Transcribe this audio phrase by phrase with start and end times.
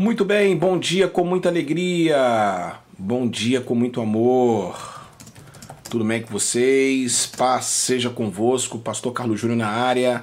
[0.00, 5.04] Muito bem, bom dia com muita alegria, bom dia com muito amor.
[5.90, 7.26] Tudo bem com vocês?
[7.26, 10.22] Paz seja convosco, Pastor Carlos Júnior na área.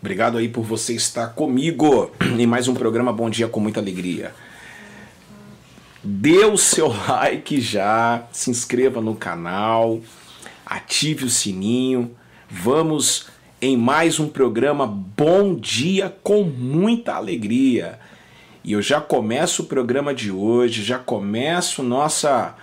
[0.00, 4.34] Obrigado aí por você estar comigo em mais um programa Bom Dia com muita alegria.
[6.02, 10.00] Dê o seu like já, se inscreva no canal,
[10.64, 12.16] ative o sininho.
[12.48, 13.26] Vamos
[13.60, 17.98] em mais um programa Bom Dia com muita alegria.
[18.70, 22.54] E eu já começo o programa de hoje, já começo nossa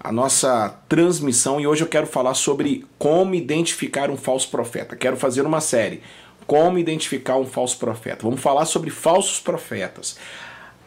[0.00, 4.96] a nossa transmissão e hoje eu quero falar sobre como identificar um falso profeta.
[4.96, 6.02] Quero fazer uma série
[6.44, 8.24] como identificar um falso profeta.
[8.24, 10.18] Vamos falar sobre falsos profetas.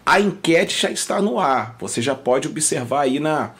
[0.05, 1.77] A enquete já está no ar.
[1.79, 3.51] Você já pode observar aí na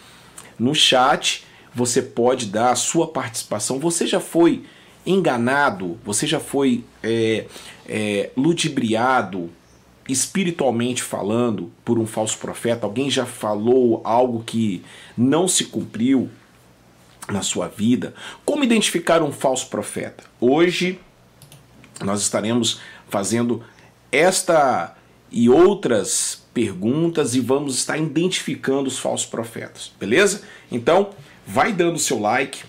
[0.59, 3.80] no chat, você pode dar a sua participação.
[3.80, 4.66] Você já foi
[5.05, 7.45] enganado, você já foi é,
[7.88, 9.49] é, ludibriado,
[10.07, 12.86] espiritualmente falando, por um falso profeta?
[12.86, 14.83] Alguém já falou algo que
[15.17, 16.30] não se cumpriu
[17.30, 18.13] na sua vida?
[18.45, 20.23] Como identificar um falso profeta?
[20.39, 21.00] Hoje
[22.03, 23.63] nós estaremos fazendo
[24.11, 24.95] esta
[25.31, 30.44] e outras perguntas e vamos estar identificando os falsos profetas, beleza?
[30.72, 31.09] Então,
[31.45, 32.63] vai dando seu like,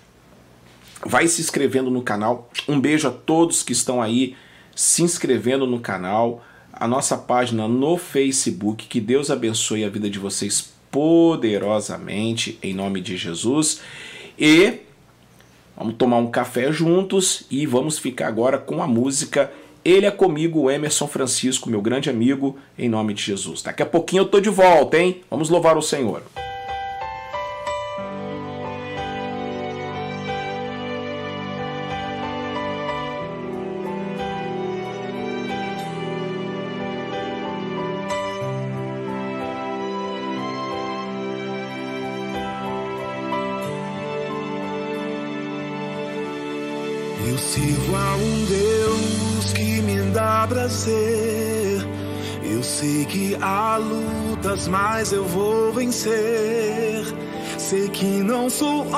[1.04, 2.50] vai se inscrevendo no canal.
[2.66, 4.36] Um beijo a todos que estão aí
[4.74, 6.44] se inscrevendo no canal,
[6.78, 8.86] a nossa página no Facebook.
[8.86, 13.80] Que Deus abençoe a vida de vocês poderosamente, em nome de Jesus.
[14.38, 14.80] E
[15.76, 19.50] vamos tomar um café juntos e vamos ficar agora com a música
[19.84, 23.62] Ele é comigo, Emerson Francisco, meu grande amigo, em nome de Jesus.
[23.62, 25.22] Daqui a pouquinho eu tô de volta, hein?
[25.30, 26.22] Vamos louvar o Senhor.
[54.98, 57.04] Mas eu vou vencer.
[57.56, 58.92] Sei que não sou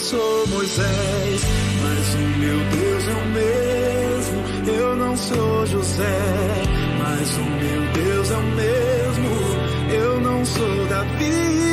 [0.00, 1.42] sou Moisés,
[1.82, 4.78] mas o meu Deus é o mesmo.
[4.80, 6.62] Eu não sou José,
[6.98, 9.30] mas o meu Deus é o mesmo.
[9.92, 11.69] Eu não sou Davi,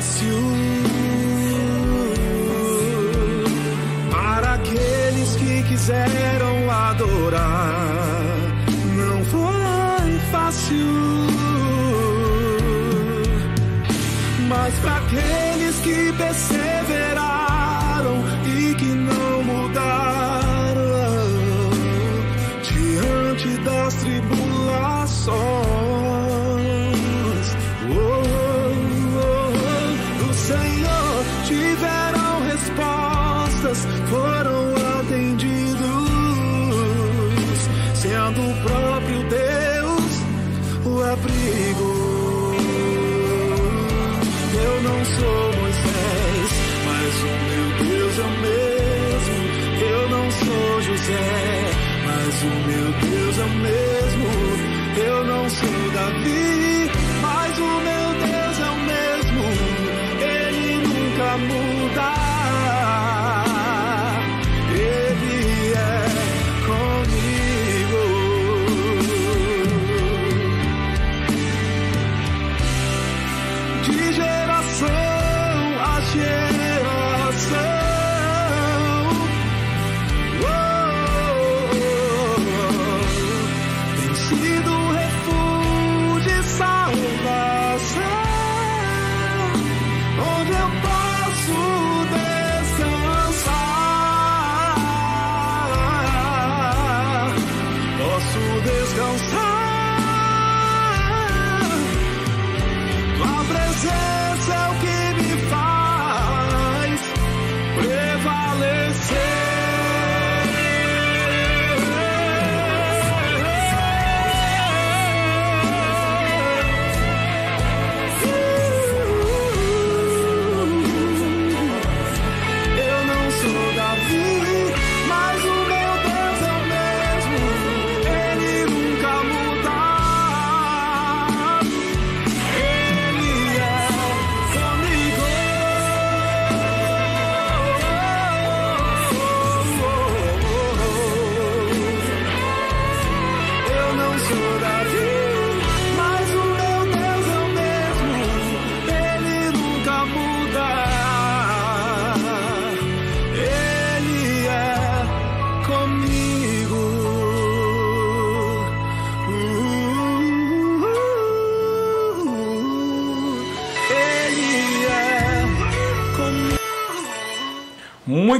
[0.00, 0.34] fácil.
[4.10, 8.26] Para aqueles que quiseram adorar,
[8.96, 10.86] não foi fácil.
[14.48, 16.69] Mas para aqueles que perseveraram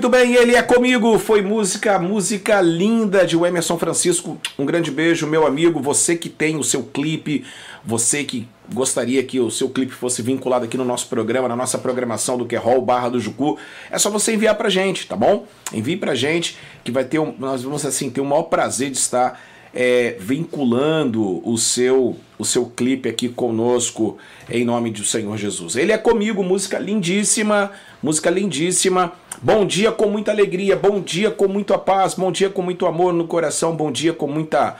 [0.00, 1.18] Muito bem, ele é comigo.
[1.18, 4.40] Foi música, música linda de Emerson Francisco.
[4.58, 5.78] Um grande beijo, meu amigo.
[5.78, 7.44] Você que tem o seu clipe,
[7.84, 11.76] você que gostaria que o seu clipe fosse vinculado aqui no nosso programa, na nossa
[11.76, 13.58] programação do Querol Barra do Jucu,
[13.90, 15.46] é só você enviar pra gente, tá bom?
[15.70, 18.96] Envie pra gente que vai ter um, nós vamos assim ter o maior prazer de
[18.96, 19.38] estar
[19.74, 24.16] é, vinculando o seu o seu clipe aqui conosco
[24.48, 25.76] em nome do Senhor Jesus.
[25.76, 27.70] Ele é comigo, música lindíssima,
[28.02, 29.12] música lindíssima.
[29.42, 33.12] Bom dia com muita alegria, bom dia com muita paz, bom dia com muito amor
[33.12, 34.76] no coração, bom dia com muita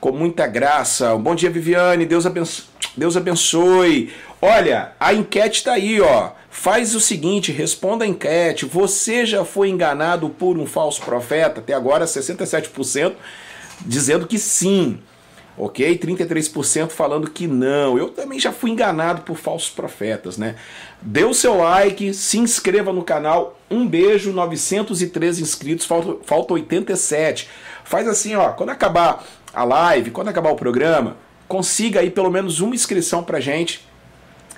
[0.00, 1.16] com muita graça.
[1.16, 2.04] Bom dia, Viviane.
[2.04, 2.64] Deus abençoe.
[2.96, 4.12] Deus abençoe.
[4.40, 6.30] Olha, a enquete está aí, ó.
[6.50, 8.66] Faz o seguinte, responda a enquete.
[8.66, 11.60] Você já foi enganado por um falso profeta?
[11.60, 13.14] Até agora, 67%
[13.84, 14.98] dizendo que sim.
[15.58, 15.98] Ok?
[15.98, 17.96] 33% falando que não.
[17.96, 20.56] Eu também já fui enganado por falsos profetas, né?
[21.00, 23.58] Dê o seu like, se inscreva no canal.
[23.70, 27.48] Um beijo, 913 inscritos, falta, falta 87.
[27.84, 29.24] Faz assim, ó, quando acabar
[29.54, 31.16] a live, quando acabar o programa,
[31.48, 33.86] consiga aí pelo menos uma inscrição pra gente.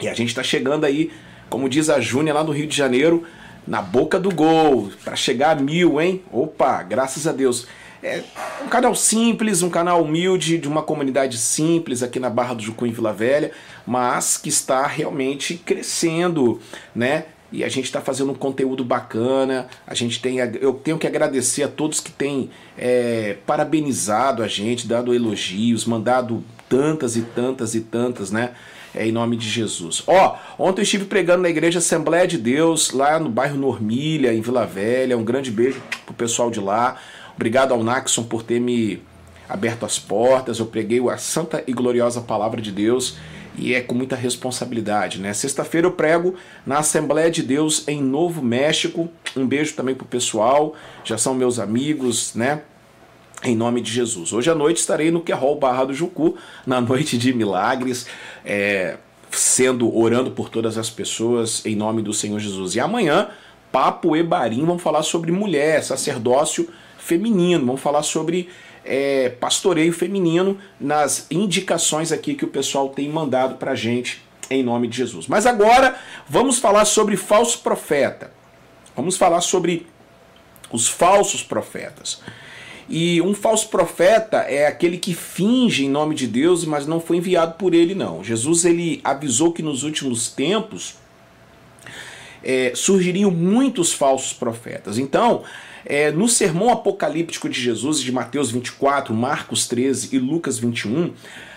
[0.01, 1.13] E a gente tá chegando aí,
[1.49, 3.25] como diz a Júnia lá no Rio de Janeiro,
[3.67, 6.23] na boca do gol, para chegar a mil, hein?
[6.33, 7.67] Opa, graças a Deus.
[8.03, 8.23] É
[8.65, 12.87] um canal simples, um canal humilde, de uma comunidade simples aqui na Barra do Jucu
[12.87, 13.51] em Vila Velha,
[13.87, 16.61] mas que está realmente crescendo,
[16.95, 17.25] né?
[17.51, 19.69] E a gente está fazendo um conteúdo bacana.
[19.87, 24.87] A gente tem, eu tenho que agradecer a todos que têm é, parabenizado a gente,
[24.87, 28.53] dado elogios, mandado tantas e tantas e tantas, né?
[28.95, 30.03] É, em nome de Jesus.
[30.07, 34.41] Ó, ontem eu estive pregando na igreja Assembleia de Deus, lá no bairro Normilha, em
[34.41, 35.17] Vila Velha.
[35.17, 36.97] Um grande beijo pro pessoal de lá.
[37.39, 39.01] Obrigado ao Naxon por ter me
[39.49, 40.59] aberto as portas.
[40.59, 43.17] Eu preguei a santa e gloriosa palavra de Deus
[43.57, 45.33] e é com muita responsabilidade, né?
[45.33, 46.35] Sexta-feira eu prego
[46.67, 49.09] na Assembleia de Deus em Novo México.
[49.37, 52.63] Um beijo também pro pessoal, já são meus amigos, né?
[53.45, 54.33] Em nome de Jesus.
[54.33, 58.09] Hoje à noite estarei no Querol Barra do Jucu, na noite de milagres,
[58.45, 58.97] é,
[59.31, 62.75] sendo orando por todas as pessoas em nome do Senhor Jesus.
[62.75, 63.29] E amanhã,
[63.71, 66.69] Papo Ebarim, vamos falar sobre mulher, sacerdócio
[67.09, 67.65] feminino.
[67.65, 68.49] Vamos falar sobre
[68.85, 74.87] é, pastoreio feminino nas indicações aqui que o pessoal tem mandado para gente em nome
[74.89, 75.27] de Jesus.
[75.27, 75.99] Mas agora
[76.29, 78.31] vamos falar sobre falso profeta.
[78.95, 79.87] Vamos falar sobre
[80.71, 82.21] os falsos profetas.
[82.89, 87.19] E um falso profeta é aquele que finge em nome de Deus, mas não foi
[87.19, 88.25] enviado por ele, não.
[88.25, 90.95] Jesus ele avisou que nos últimos tempos
[92.43, 94.97] é, surgiriam muitos falsos profetas.
[94.97, 95.45] Então,
[95.89, 101.15] é, no sermão apocalíptico de Jesus, de Mateus 24, Marcos 13 e Lucas 21,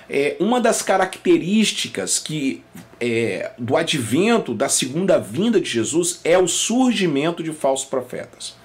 [0.09, 2.63] é, uma das características que
[2.99, 8.55] é, do advento da segunda vinda de Jesus é o surgimento de falsos profetas.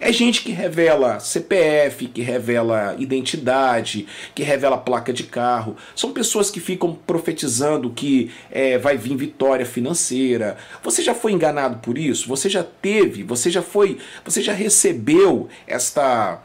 [0.00, 5.76] É gente que revela CPF, que revela identidade, que revela placa de carro.
[5.94, 10.56] São pessoas que ficam profetizando que é, vai vir vitória financeira.
[10.82, 12.28] Você já foi enganado por isso?
[12.28, 13.24] Você já teve?
[13.24, 13.98] Você já foi?
[14.24, 16.40] Você já recebeu esta,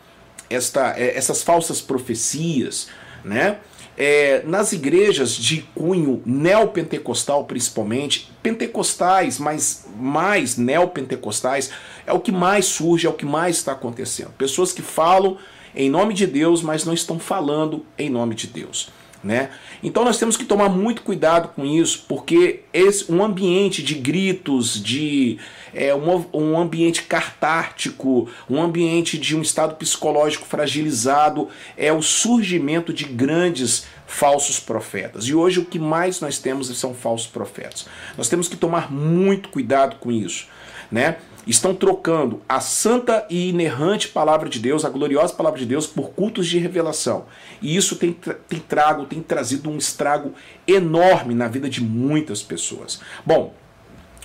[0.50, 2.88] esta, é, essas falsas profecias,
[3.24, 3.57] né?
[3.97, 11.71] É, nas igrejas de cunho neopentecostal, principalmente, pentecostais, mas mais neopentecostais,
[12.05, 14.31] é o que mais surge, é o que mais está acontecendo.
[14.38, 15.38] Pessoas que falam
[15.75, 18.89] em nome de Deus, mas não estão falando em nome de Deus.
[19.23, 19.51] Né?
[19.81, 24.83] Então nós temos que tomar muito cuidado com isso, porque esse, um ambiente de gritos,
[24.83, 25.37] de
[25.73, 32.91] é, um, um ambiente cartártico, um ambiente de um estado psicológico fragilizado, é o surgimento
[32.91, 35.25] de grandes falsos profetas.
[35.25, 37.85] E hoje o que mais nós temos são falsos profetas.
[38.17, 40.47] Nós temos que tomar muito cuidado com isso,
[40.91, 41.15] né?
[41.45, 46.12] Estão trocando a santa e inerrante palavra de Deus, a gloriosa palavra de Deus, por
[46.12, 47.25] cultos de revelação.
[47.62, 48.13] E isso tem,
[48.47, 50.33] tem trago, tem trazido um estrago
[50.67, 53.01] enorme na vida de muitas pessoas.
[53.25, 53.53] Bom,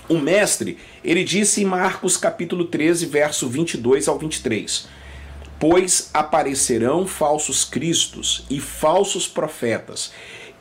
[0.07, 4.87] o mestre, ele disse em Marcos capítulo 13, verso 22 ao 23:
[5.59, 10.11] Pois aparecerão falsos cristos e falsos profetas,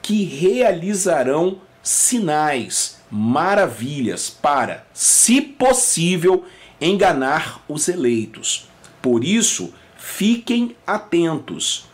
[0.03, 6.45] que realizarão sinais maravilhas para, se possível,
[6.81, 8.69] enganar os eleitos.
[9.01, 11.87] Por isso, fiquem atentos.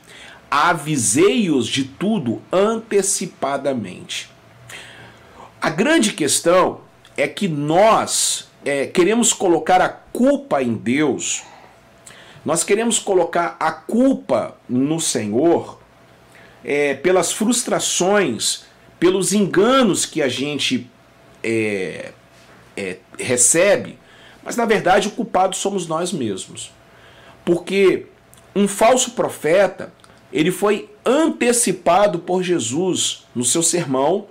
[0.50, 4.30] Avisei-os de tudo antecipadamente.
[5.60, 6.82] A grande questão
[7.16, 11.42] é que nós é, queremos colocar a culpa em Deus,
[12.44, 15.80] nós queremos colocar a culpa no Senhor
[16.62, 18.64] é, pelas frustrações,
[19.00, 20.90] pelos enganos que a gente
[21.44, 22.12] é,
[22.76, 23.98] é, recebe,
[24.42, 26.72] Mas na verdade o culpado somos nós mesmos.
[27.44, 28.06] Porque
[28.54, 29.92] um falso profeta,
[30.32, 34.26] ele foi antecipado por Jesus no seu sermão.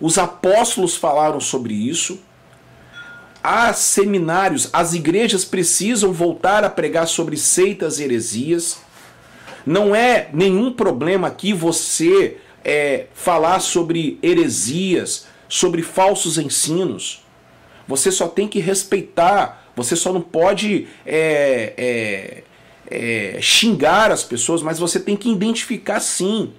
[0.00, 2.20] Os apóstolos falaram sobre isso.
[3.42, 8.78] Há seminários, as igrejas precisam voltar a pregar sobre seitas e heresias.
[9.64, 17.22] Não é nenhum problema aqui você é, falar sobre heresias, sobre falsos ensinos.
[17.86, 24.62] Você só tem que respeitar, você só não pode é, é, é, xingar as pessoas,
[24.62, 26.52] mas você tem que identificar sim.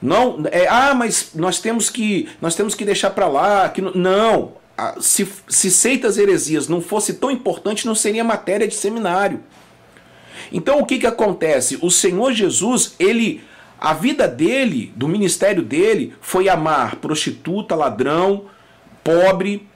[0.00, 3.68] Não, é, ah, mas nós temos que nós temos que deixar para lá.
[3.68, 4.54] Que não,
[4.98, 9.40] se, se seitas heresias não fosse tão importante, não seria matéria de seminário.
[10.50, 11.78] Então o que que acontece?
[11.82, 13.42] O Senhor Jesus ele
[13.84, 18.46] a vida dele, do ministério dele, foi amar prostituta, ladrão,
[19.04, 19.68] pobre,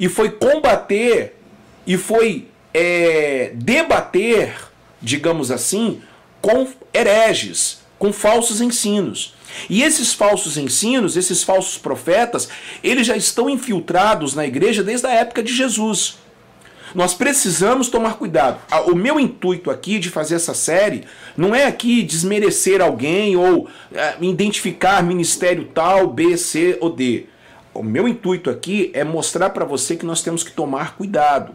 [0.00, 1.38] e foi combater
[1.86, 4.54] e foi é, debater,
[5.02, 6.00] digamos assim,
[6.40, 9.34] com hereges, com falsos ensinos.
[9.68, 12.48] E esses falsos ensinos, esses falsos profetas,
[12.82, 16.21] eles já estão infiltrados na igreja desde a época de Jesus.
[16.94, 18.58] Nós precisamos tomar cuidado.
[18.86, 21.04] O meu intuito aqui de fazer essa série
[21.36, 27.26] não é aqui desmerecer alguém ou é, identificar ministério tal, B, C ou D.
[27.72, 31.54] O meu intuito aqui é mostrar para você que nós temos que tomar cuidado.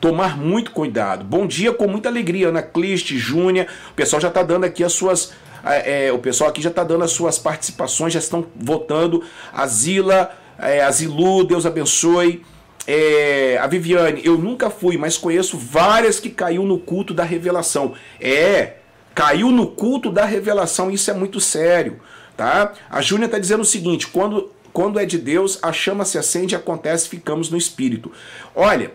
[0.00, 1.24] Tomar muito cuidado.
[1.24, 3.66] Bom dia com muita alegria, Ana Cliste, Júnia.
[3.90, 5.32] O pessoal já está dando aqui as suas.
[5.64, 9.22] É, o pessoal aqui já está dando as suas participações, já estão votando.
[9.52, 12.42] A Zila, é, a Zilu, Deus abençoe.
[12.90, 17.92] É, a Viviane, eu nunca fui, mas conheço várias que caiu no culto da revelação.
[18.18, 18.76] É,
[19.14, 22.00] caiu no culto da revelação, isso é muito sério,
[22.34, 22.72] tá?
[22.88, 26.54] A Júnia está dizendo o seguinte: quando quando é de Deus, a chama se acende,
[26.54, 28.12] acontece, ficamos no espírito.
[28.54, 28.92] Olha,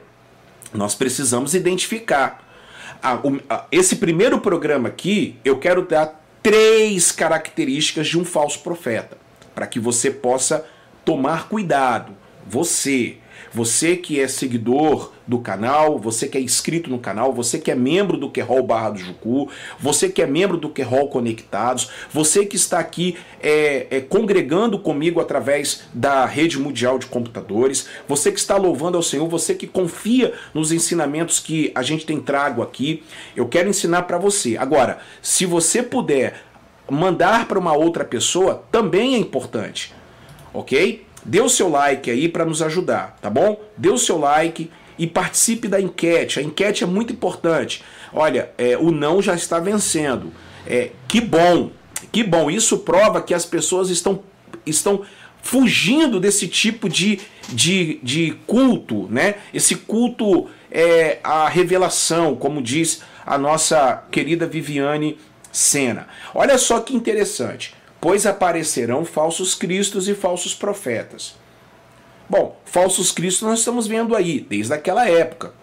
[0.73, 2.41] nós precisamos identificar.
[3.71, 9.17] esse primeiro programa aqui, eu quero dar três características de um falso profeta,
[9.53, 10.65] para que você possa
[11.03, 12.13] tomar cuidado.
[12.47, 13.17] Você,
[13.51, 17.75] você que é seguidor do canal, você que é inscrito no canal, você que é
[17.75, 22.55] membro do Querol Barra do Jucu, você que é membro do Querol Conectados, você que
[22.55, 28.57] está aqui é, é, congregando comigo através da rede mundial de computadores, você que está
[28.57, 33.03] louvando ao Senhor, você que confia nos ensinamentos que a gente tem trago aqui,
[33.35, 34.57] eu quero ensinar para você.
[34.57, 36.43] Agora, se você puder
[36.89, 39.93] mandar para uma outra pessoa, também é importante,
[40.53, 41.05] ok?
[41.25, 43.61] Dê o seu like aí para nos ajudar, tá bom?
[43.77, 46.39] Dê o seu like e participe da enquete.
[46.39, 47.83] A enquete é muito importante.
[48.11, 50.31] Olha, é, o não já está vencendo.
[50.67, 51.71] É, que bom,
[52.11, 52.51] que bom.
[52.51, 54.21] Isso prova que as pessoas estão,
[54.65, 55.01] estão
[55.41, 59.35] fugindo desse tipo de, de, de culto, né?
[59.53, 65.17] Esse culto é a revelação, como diz a nossa querida Viviane
[65.51, 66.07] Sena.
[66.33, 71.35] Olha só que interessante pois aparecerão falsos cristos e falsos profetas.
[72.29, 75.53] Bom, falsos cristos nós estamos vendo aí, desde aquela época.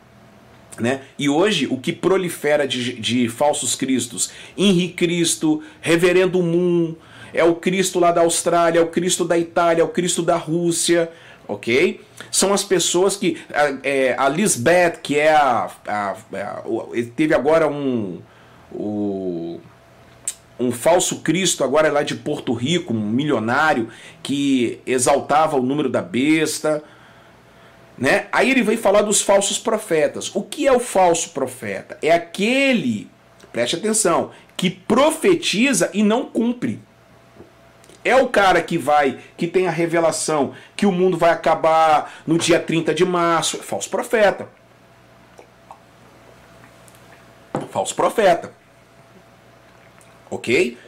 [0.78, 1.02] Né?
[1.18, 4.30] E hoje o que prolifera de, de falsos cristos?
[4.56, 6.94] Henri Cristo, Reverendo Moon,
[7.34, 10.38] é o Cristo lá da Austrália, é o Cristo da Itália, é o Cristo da
[10.38, 11.12] Rússia,
[11.46, 12.00] ok?
[12.30, 13.36] São as pessoas que.
[13.82, 15.70] É, a Lisbeth, que é a.
[15.86, 16.62] a, a
[17.14, 18.22] teve agora um.
[18.72, 19.60] O,
[20.60, 23.88] um falso Cristo, agora é lá de Porto Rico, um milionário
[24.22, 26.84] que exaltava o número da besta.
[27.96, 28.26] Né?
[28.30, 30.30] Aí ele vem falar dos falsos profetas.
[30.34, 31.98] O que é o falso profeta?
[32.02, 33.10] É aquele,
[33.50, 36.78] preste atenção, que profetiza e não cumpre.
[38.04, 42.38] É o cara que vai, que tem a revelação que o mundo vai acabar no
[42.38, 43.56] dia 30 de março.
[43.56, 44.48] É falso profeta.
[47.70, 48.59] Falso profeta
[50.30, 50.78] ok?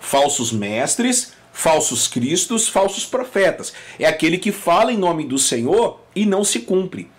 [0.00, 3.72] Falsos mestres, falsos cristos, falsos profetas.
[3.98, 7.10] É aquele que fala em nome do Senhor e não se cumpre.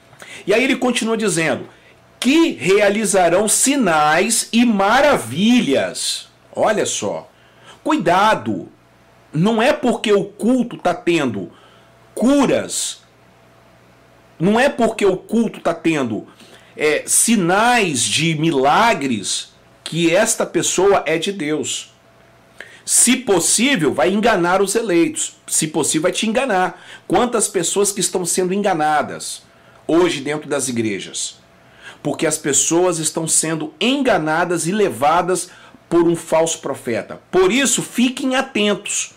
[0.46, 1.67] E aí ele continua dizendo:
[2.19, 6.27] que realizarão sinais e maravilhas.
[6.55, 7.29] Olha só,
[7.84, 8.69] cuidado,
[9.31, 11.51] não é porque o culto está tendo
[12.15, 13.01] curas,
[14.39, 16.27] não é porque o culto está tendo
[16.75, 19.53] é, sinais de milagres
[19.88, 21.94] que esta pessoa é de Deus.
[22.84, 25.38] Se possível, vai enganar os eleitos.
[25.48, 26.86] Se possível, vai te enganar.
[27.08, 29.44] Quantas pessoas que estão sendo enganadas
[29.88, 31.38] hoje dentro das igrejas?
[32.03, 35.50] Porque as pessoas estão sendo enganadas e levadas
[35.88, 37.22] por um falso profeta.
[37.32, 39.13] Por isso, fiquem atentos.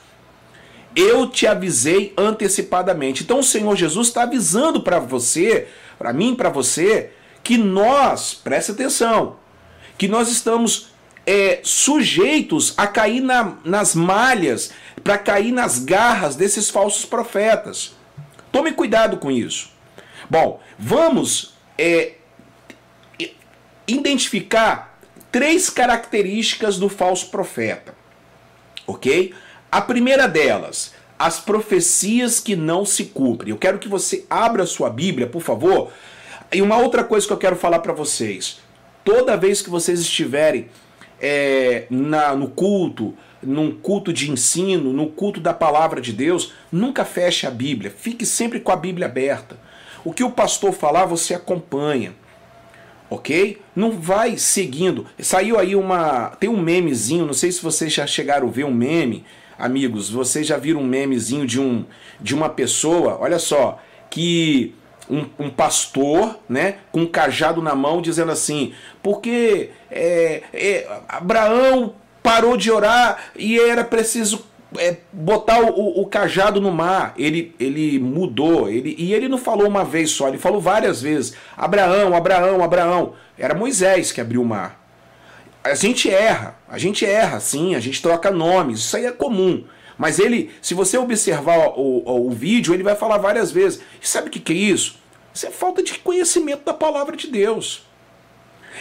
[0.94, 3.24] Eu te avisei antecipadamente.
[3.24, 5.66] Então o Senhor Jesus está avisando para você,
[5.98, 7.10] para mim, para você,
[7.42, 9.39] que nós, presta atenção,
[10.00, 10.87] que nós estamos
[11.26, 14.73] é, sujeitos a cair na, nas malhas,
[15.04, 17.95] para cair nas garras desses falsos profetas.
[18.50, 19.71] Tome cuidado com isso.
[20.30, 22.15] Bom, vamos é,
[23.86, 24.99] identificar
[25.30, 27.95] três características do falso profeta.
[28.86, 29.34] Ok?
[29.71, 33.50] A primeira delas, as profecias que não se cumprem.
[33.50, 35.93] Eu quero que você abra sua Bíblia, por favor.
[36.50, 38.60] E uma outra coisa que eu quero falar para vocês:
[39.10, 40.68] toda vez que vocês estiverem
[41.20, 47.04] é, na, no culto, num culto de ensino, no culto da palavra de Deus, nunca
[47.04, 47.90] feche a Bíblia.
[47.90, 49.58] Fique sempre com a Bíblia aberta.
[50.04, 52.14] O que o pastor falar, você acompanha.
[53.10, 53.60] Ok?
[53.75, 55.04] Não vai seguindo.
[55.18, 56.28] Saiu aí uma.
[56.38, 59.25] Tem um memezinho, não sei se vocês já chegaram a ver um meme
[59.58, 61.84] amigos, vocês já viram um memezinho de, um,
[62.18, 64.73] de uma pessoa, olha só, que
[65.10, 71.94] um, um, pastor, né, com um cajado na mão, dizendo assim, porque é, é, Abraão
[72.23, 74.46] parou de orar e era preciso
[74.78, 77.12] é, botar o, o, cajado no mar.
[77.18, 81.34] Ele, ele mudou, ele, e ele não falou uma vez só, ele falou várias vezes:
[81.56, 83.14] Abraão, Abraão, Abraão.
[83.36, 84.80] Era Moisés que abriu o mar
[85.62, 89.64] a gente erra, a gente erra, sim, a gente troca nomes, isso aí é comum.
[89.99, 93.82] Mas ele, se você observar o, o, o vídeo, ele vai falar várias vezes.
[94.00, 94.99] E sabe o que, que é isso?
[95.32, 97.84] Isso é falta de conhecimento da palavra de Deus.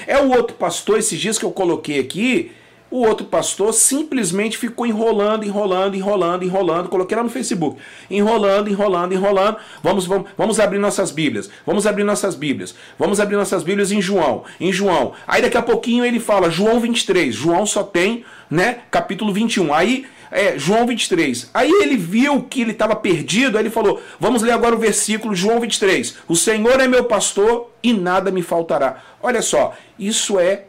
[0.08, 2.52] É o outro pastor, esses dias que eu coloquei aqui,
[2.92, 6.90] o outro pastor simplesmente ficou enrolando, enrolando, enrolando, enrolando.
[6.90, 7.80] Coloquei lá no Facebook.
[8.10, 9.58] Enrolando, enrolando, enrolando.
[9.84, 11.52] Vamos, vamos, vamos abrir nossas Bíblias.
[11.66, 12.74] Vamos abrir nossas Bíblias.
[12.98, 14.44] Vamos abrir nossas Bíblias em João.
[14.60, 15.14] Em João.
[15.28, 17.34] Aí daqui a pouquinho ele fala João 23.
[17.36, 19.72] João só tem, né, capítulo 21.
[19.72, 21.50] Aí é, João 23.
[21.54, 25.36] Aí ele viu que ele estava perdido, aí ele falou: Vamos ler agora o versículo
[25.36, 26.18] João 23.
[26.28, 29.04] O Senhor é meu pastor e nada me faltará.
[29.22, 30.66] Olha só, isso é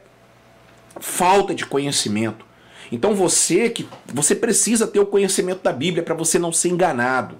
[0.98, 2.44] falta de conhecimento.
[2.90, 7.36] Então você que você precisa ter o conhecimento da Bíblia para você não ser enganado.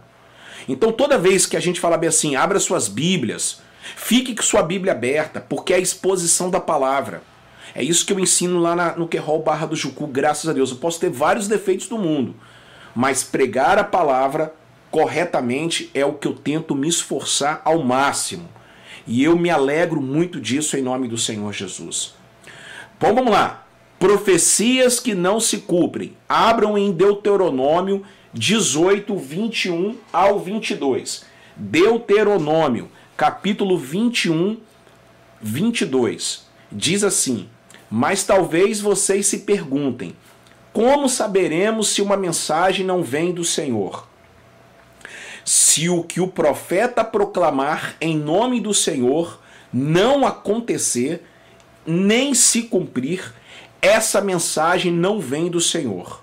[0.69, 3.61] Então toda vez que a gente fala bem assim, abra suas Bíblias,
[3.97, 7.23] fique com sua Bíblia aberta, porque é a exposição da palavra.
[7.75, 10.71] É isso que eu ensino lá na, no Querol Barra do Jucu, graças a Deus.
[10.71, 12.35] Eu posso ter vários defeitos do mundo,
[12.95, 14.55] mas pregar a palavra
[14.91, 18.49] corretamente é o que eu tento me esforçar ao máximo.
[19.07, 22.15] E eu me alegro muito disso em nome do Senhor Jesus.
[22.99, 23.67] Bom, vamos lá.
[23.99, 26.17] Profecias que não se cumprem.
[26.29, 31.25] Abram em Deuteronômio 18, 21 ao 22.
[31.57, 34.59] Deuteronômio, capítulo 21,
[35.41, 36.47] 22.
[36.71, 37.49] Diz assim:
[37.91, 40.15] Mas talvez vocês se perguntem:
[40.73, 44.09] como saberemos se uma mensagem não vem do Senhor?
[45.45, 49.41] Se o que o profeta proclamar em nome do Senhor
[49.73, 51.25] não acontecer,
[51.85, 53.35] nem se cumprir,
[53.83, 56.23] essa mensagem não vem do Senhor.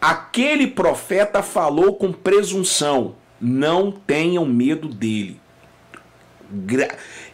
[0.00, 5.40] Aquele profeta falou com presunção, não tenham medo dele.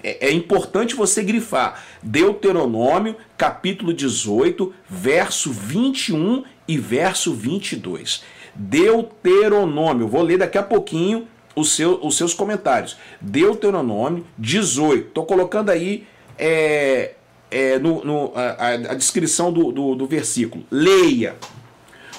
[0.05, 8.23] É, é importante você grifar Deuteronômio, capítulo 18, verso 21 e verso 22.
[8.55, 12.97] Deuteronômio, vou ler daqui a pouquinho os, seu, os seus comentários.
[13.21, 16.07] Deuteronômio 18, estou colocando aí
[16.39, 17.15] é,
[17.51, 20.65] é, no, no a, a, descrição do, do, do versículo.
[20.71, 21.37] Leia.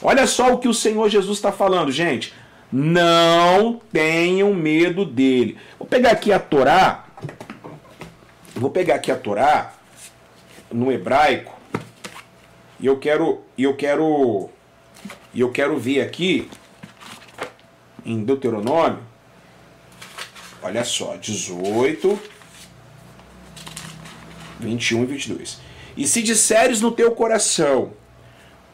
[0.02, 2.34] Olha só o que o Senhor Jesus está falando, gente.
[2.72, 5.58] Não tenham medo dele.
[5.78, 7.05] Vou pegar aqui a Torá.
[8.56, 9.74] Vou pegar aqui a Torá
[10.72, 11.54] no hebraico.
[12.80, 14.50] E eu quero, eu quero,
[15.36, 16.50] eu quero ver aqui
[18.06, 19.00] em Deuteronômio.
[20.62, 22.20] Olha só, 18
[24.60, 25.60] 21 e 22.
[25.98, 27.92] E se disseres no teu coração,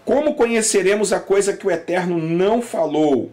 [0.05, 3.31] como conheceremos a coisa que o Eterno não falou?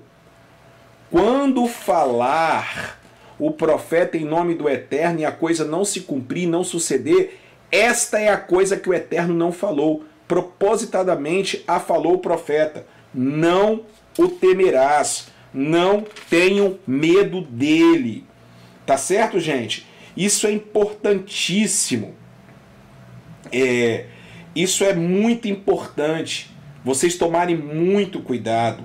[1.11, 2.98] Quando falar
[3.39, 7.39] o profeta em nome do Eterno e a coisa não se cumprir, não suceder,
[7.71, 10.05] esta é a coisa que o Eterno não falou.
[10.27, 13.83] Propositadamente a falou o profeta: não
[14.19, 18.25] o temerás, não tenham medo dele.
[18.85, 19.87] Tá certo, gente?
[20.17, 22.15] Isso é importantíssimo.
[23.53, 24.07] É,
[24.55, 26.51] isso é muito importante.
[26.85, 28.83] Vocês tomarem muito cuidado.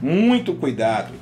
[0.00, 1.12] Muito cuidado.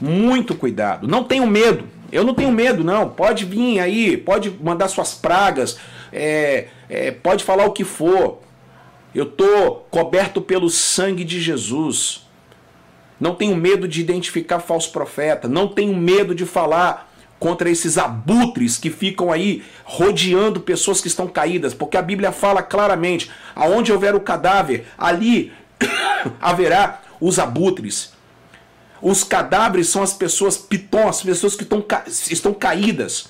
[0.00, 1.08] Muito cuidado.
[1.08, 1.91] Não tenham medo.
[2.12, 3.08] Eu não tenho medo, não.
[3.08, 5.78] Pode vir aí, pode mandar suas pragas,
[6.12, 8.40] é, é, pode falar o que for.
[9.14, 12.26] Eu tô coberto pelo sangue de Jesus.
[13.18, 18.78] não tenho medo de identificar falso profeta, não tenho medo de falar contra esses abutres
[18.78, 24.14] que ficam aí rodeando pessoas que estão caídas, porque a Bíblia fala claramente: aonde houver
[24.14, 25.52] o cadáver, ali
[26.40, 28.12] haverá os abutres.
[29.02, 33.26] Os cadáveres são as pessoas pitons, as pessoas que estão, estão caídas.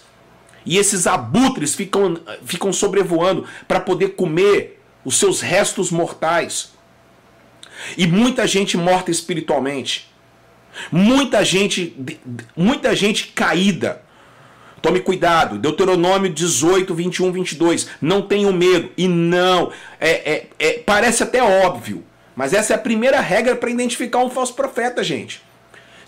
[0.65, 6.73] E esses abutres ficam, ficam sobrevoando para poder comer os seus restos mortais.
[7.97, 10.13] E muita gente morta espiritualmente.
[10.91, 11.97] Muita gente,
[12.57, 14.03] muita gente caída.
[14.81, 15.59] Tome cuidado.
[15.59, 17.89] Deuteronômio 18, 21, 22.
[18.01, 18.91] Não tenham medo.
[18.97, 19.73] E não.
[20.01, 22.05] É, é, é, parece até óbvio.
[22.35, 25.43] Mas essa é a primeira regra para identificar um falso profeta, gente.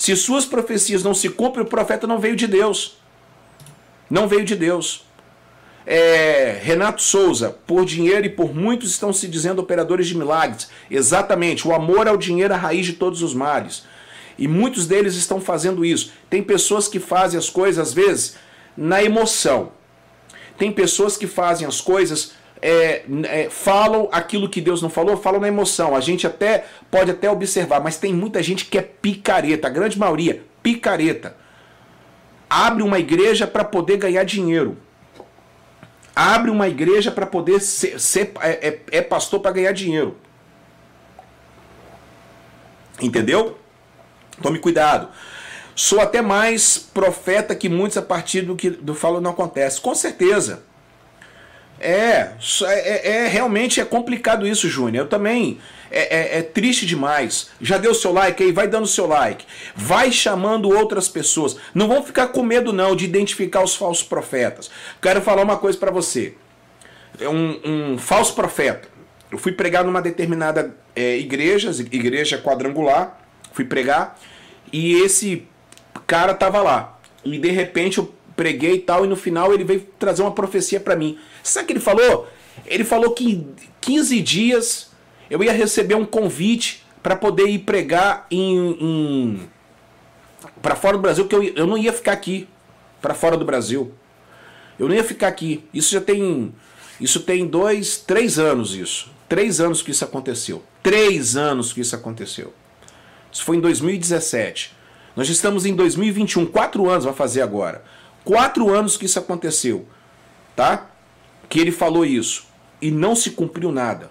[0.04, 2.98] Se suas profecias não se cumprem, o profeta não veio de Deus.
[4.10, 5.06] Não veio de Deus.
[5.86, 10.68] É, Renato Souza, por dinheiro e por muitos estão se dizendo operadores de milagres.
[10.90, 13.84] Exatamente, o amor ao dinheiro é a raiz de todos os males.
[14.38, 16.12] E muitos deles estão fazendo isso.
[16.28, 18.34] Tem pessoas que fazem as coisas, às vezes,
[18.76, 19.72] na emoção.
[20.58, 22.32] Tem pessoas que fazem as coisas,
[22.66, 25.94] é, é, falam aquilo que Deus não falou, falam na emoção.
[25.94, 29.98] A gente até pode até observar, mas tem muita gente que é picareta, a grande
[29.98, 31.36] maioria, picareta.
[32.48, 34.78] Abre uma igreja para poder ganhar dinheiro
[36.14, 40.16] abre uma igreja para poder ser, ser é, é, é pastor para ganhar dinheiro.
[43.00, 43.58] Entendeu?
[44.40, 45.08] Tome cuidado.
[45.74, 49.80] Sou até mais profeta que muitos a partir do que do falo não acontece.
[49.80, 50.62] Com certeza.
[51.86, 55.04] É, é, é, realmente é complicado isso, Júnior.
[55.04, 55.58] Eu também
[55.90, 57.50] é, é, é, triste demais.
[57.60, 58.52] Já deu seu like aí?
[58.52, 59.44] Vai dando seu like.
[59.76, 61.58] Vai chamando outras pessoas.
[61.74, 64.70] Não vão ficar com medo não de identificar os falsos profetas.
[65.02, 66.34] Quero falar uma coisa para você.
[67.20, 68.88] É um, um, falso profeta.
[69.30, 73.20] Eu fui pregar numa determinada é, igreja, igreja quadrangular.
[73.52, 74.18] Fui pregar
[74.72, 75.46] e esse
[76.06, 76.98] cara tava lá.
[77.22, 80.80] E de repente eu preguei e tal, e no final ele veio trazer uma profecia
[80.80, 81.18] para mim.
[81.44, 82.26] Sabe o que ele falou?
[82.66, 84.90] Ele falou que em 15 dias
[85.28, 89.50] eu ia receber um convite para poder ir pregar em, em
[90.62, 92.48] para fora do Brasil, que eu, eu não ia ficar aqui
[93.00, 93.92] para fora do Brasil.
[94.78, 95.64] Eu não ia ficar aqui.
[95.72, 96.52] Isso já tem
[96.98, 99.12] isso tem dois, três anos isso.
[99.28, 100.62] Três anos que isso aconteceu.
[100.82, 102.52] Três anos que isso aconteceu.
[103.30, 104.74] Isso foi em 2017.
[105.16, 107.84] Nós estamos em 2021, quatro anos vai fazer agora.
[108.24, 109.86] Quatro anos que isso aconteceu,
[110.56, 110.90] tá?
[111.48, 112.46] Que ele falou isso
[112.80, 114.10] e não se cumpriu nada.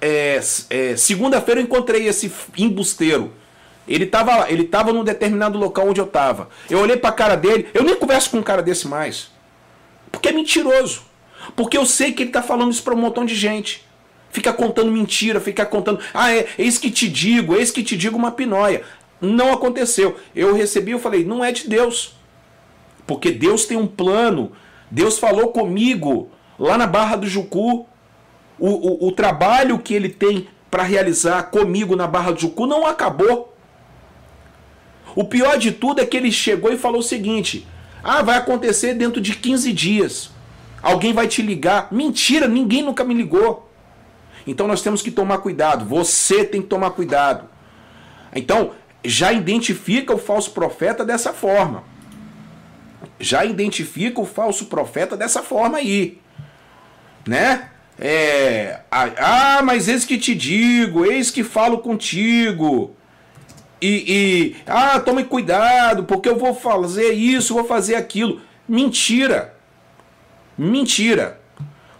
[0.00, 3.32] É, é, Segunda-feira eu encontrei esse embusteiro.
[3.86, 6.48] Ele estava ele tava num determinado local onde eu estava.
[6.68, 9.30] Eu olhei para a cara dele, eu nem converso com um cara desse mais.
[10.10, 11.02] Porque é mentiroso.
[11.56, 13.86] Porque eu sei que ele está falando isso para um montão de gente.
[14.30, 16.00] Fica contando mentira, fica contando.
[16.12, 18.82] Ah, é, eis que te digo, eis que te digo uma pinóia.
[19.20, 20.16] Não aconteceu.
[20.34, 22.14] Eu recebi, eu falei, não é de Deus.
[23.06, 24.52] Porque Deus tem um plano.
[24.90, 27.86] Deus falou comigo lá na Barra do Jucu.
[28.58, 32.86] O, o, o trabalho que ele tem para realizar comigo na Barra do Jucu não
[32.86, 33.56] acabou.
[35.14, 37.66] O pior de tudo é que ele chegou e falou o seguinte:
[38.02, 40.30] Ah, vai acontecer dentro de 15 dias.
[40.82, 41.88] Alguém vai te ligar.
[41.92, 43.70] Mentira, ninguém nunca me ligou.
[44.46, 45.84] Então nós temos que tomar cuidado.
[45.84, 47.48] Você tem que tomar cuidado.
[48.34, 48.72] Então,
[49.04, 51.82] já identifica o falso profeta dessa forma
[53.20, 56.20] já identifica o falso profeta dessa forma aí.
[57.28, 57.68] Né?
[58.00, 62.96] É, ah, mas eis que te digo, eis que falo contigo.
[63.82, 68.40] E, e ah, tome cuidado, porque eu vou fazer isso, vou fazer aquilo.
[68.66, 69.54] Mentira.
[70.56, 71.38] Mentira.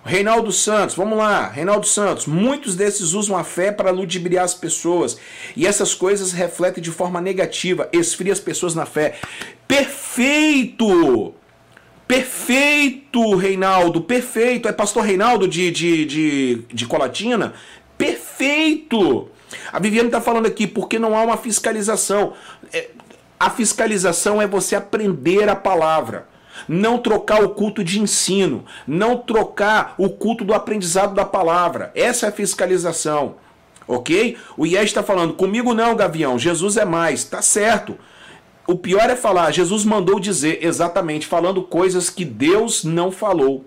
[0.03, 2.25] Reinaldo Santos, vamos lá, Reinaldo Santos.
[2.25, 5.19] Muitos desses usam a fé para ludibriar as pessoas.
[5.55, 9.17] E essas coisas refletem de forma negativa, esfria as pessoas na fé.
[9.67, 11.35] Perfeito!
[12.09, 14.67] Perfeito, Reinaldo, perfeito.
[14.67, 17.53] É pastor Reinaldo de, de, de, de Colatina?
[17.99, 19.29] Perfeito!
[19.73, 22.33] A Viviane está falando aqui, porque não há uma fiscalização.
[22.73, 22.89] É,
[23.39, 26.27] a fiscalização é você aprender a palavra
[26.67, 31.93] não trocar o culto de ensino, não trocar o culto do aprendizado da palavra.
[31.95, 33.37] Essa é a fiscalização.
[33.87, 34.37] Ok?
[34.57, 37.25] O IES está falando, comigo não, Gavião, Jesus é mais.
[37.25, 37.97] Tá certo.
[38.69, 43.65] O pior é falar, Jesus mandou dizer exatamente, falando coisas que Deus não falou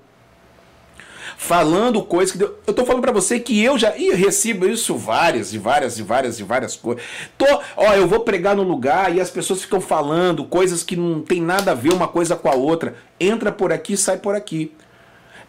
[1.41, 2.51] falando coisas que Deus...
[2.67, 6.03] eu tô falando para você que eu já e recebo isso várias e várias e
[6.03, 7.03] várias e várias coisas.
[7.35, 11.19] Tô, ó, eu vou pregar no lugar e as pessoas ficam falando coisas que não
[11.19, 12.95] tem nada a ver uma coisa com a outra.
[13.19, 14.71] Entra por aqui, sai por aqui.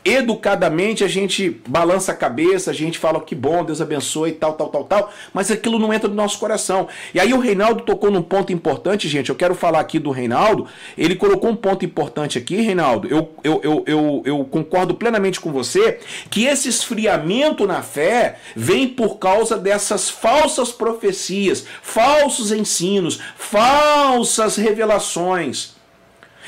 [0.04, 4.68] Educadamente a gente balança a cabeça, a gente fala que bom, Deus abençoe, tal, tal,
[4.68, 6.88] tal, tal, mas aquilo não entra no nosso coração.
[7.14, 9.30] E aí o Reinaldo tocou num ponto importante, gente.
[9.30, 10.66] Eu quero falar aqui do Reinaldo.
[10.98, 13.06] Ele colocou um ponto importante aqui, Reinaldo.
[13.08, 18.88] Eu, eu, eu, eu, eu concordo plenamente com você que esse esfriamento na fé vem
[18.88, 25.74] por causa dessas falsas profecias, falsos ensinos, falsas revelações.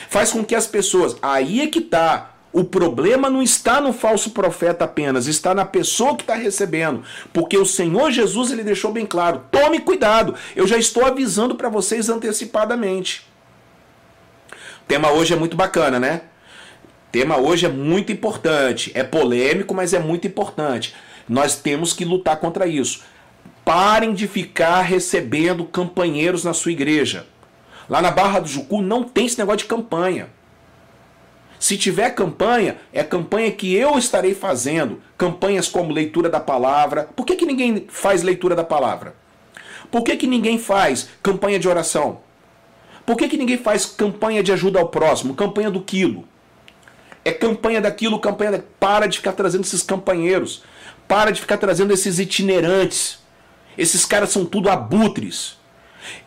[0.08, 1.16] Faz com que as pessoas.
[1.22, 6.14] Aí é que tá o problema não está no falso profeta apenas, está na pessoa
[6.14, 7.02] que está recebendo.
[7.32, 11.68] Porque o Senhor Jesus ele deixou bem claro: tome cuidado, eu já estou avisando para
[11.68, 13.26] vocês antecipadamente.
[14.82, 16.22] O tema hoje é muito bacana, né?
[17.08, 18.92] O tema hoje é muito importante.
[18.94, 20.94] É polêmico, mas é muito importante.
[21.28, 23.02] Nós temos que lutar contra isso.
[23.64, 27.26] Parem de ficar recebendo campanheiros na sua igreja.
[27.88, 30.28] Lá na Barra do Jucu não tem esse negócio de campanha.
[31.64, 35.00] Se tiver campanha, é campanha que eu estarei fazendo.
[35.16, 37.08] Campanhas como leitura da palavra.
[37.16, 39.14] Por que, que ninguém faz leitura da palavra?
[39.90, 42.20] Por que, que ninguém faz campanha de oração?
[43.06, 45.34] Por que, que ninguém faz campanha de ajuda ao próximo?
[45.34, 46.28] Campanha do quilo.
[47.24, 48.62] É campanha daquilo, campanha da...
[48.78, 50.62] Para de ficar trazendo esses campanheiros.
[51.08, 53.20] Para de ficar trazendo esses itinerantes.
[53.78, 55.56] Esses caras são tudo abutres.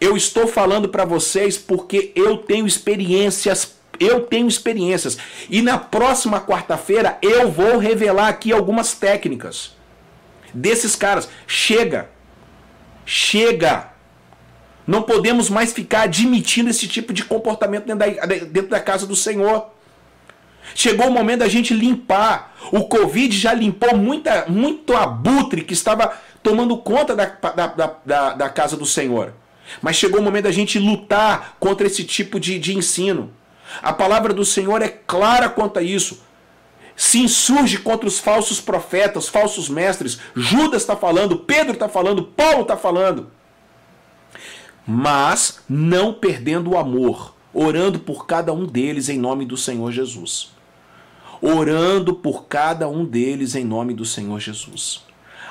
[0.02, 5.18] Eu estou falando para vocês porque eu tenho experiências eu tenho experiências.
[5.50, 9.76] E na próxima quarta-feira eu vou revelar aqui algumas técnicas
[10.54, 11.30] desses caras.
[11.46, 12.10] Chega!
[13.06, 13.90] Chega!
[14.86, 19.16] Não podemos mais ficar admitindo esse tipo de comportamento dentro da, dentro da casa do
[19.16, 19.70] Senhor.
[20.74, 22.56] Chegou o momento da gente limpar.
[22.72, 28.50] O Covid já limpou muita, muito abutre que estava tomando conta da, da, da, da
[28.50, 29.34] casa do Senhor.
[29.82, 33.34] Mas chegou o momento da gente lutar contra esse tipo de, de ensino.
[33.82, 36.22] A palavra do Senhor é clara quanto a isso.
[36.96, 40.20] Se insurge contra os falsos profetas, falsos mestres.
[40.36, 43.32] Judas está falando, Pedro está falando, Paulo está falando.
[44.86, 50.52] Mas não perdendo o amor, orando por cada um deles em nome do Senhor Jesus.
[51.40, 55.04] Orando por cada um deles em nome do Senhor Jesus.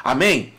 [0.02, 0.52] Amém?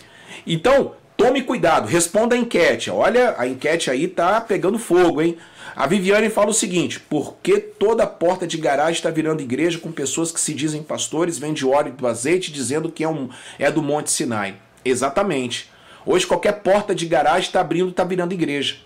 [0.46, 2.92] Então, tome cuidado, responda a enquete.
[2.92, 5.36] Olha, a enquete aí tá pegando fogo, hein?
[5.76, 9.92] A Viviane fala o seguinte: por que toda porta de garagem está virando igreja com
[9.92, 13.82] pessoas que se dizem pastores, vende óleo do azeite dizendo que é, um, é do
[13.82, 14.56] Monte Sinai?
[14.86, 15.70] Exatamente.
[16.06, 18.78] Hoje qualquer porta de garagem está abrindo, está virando igreja.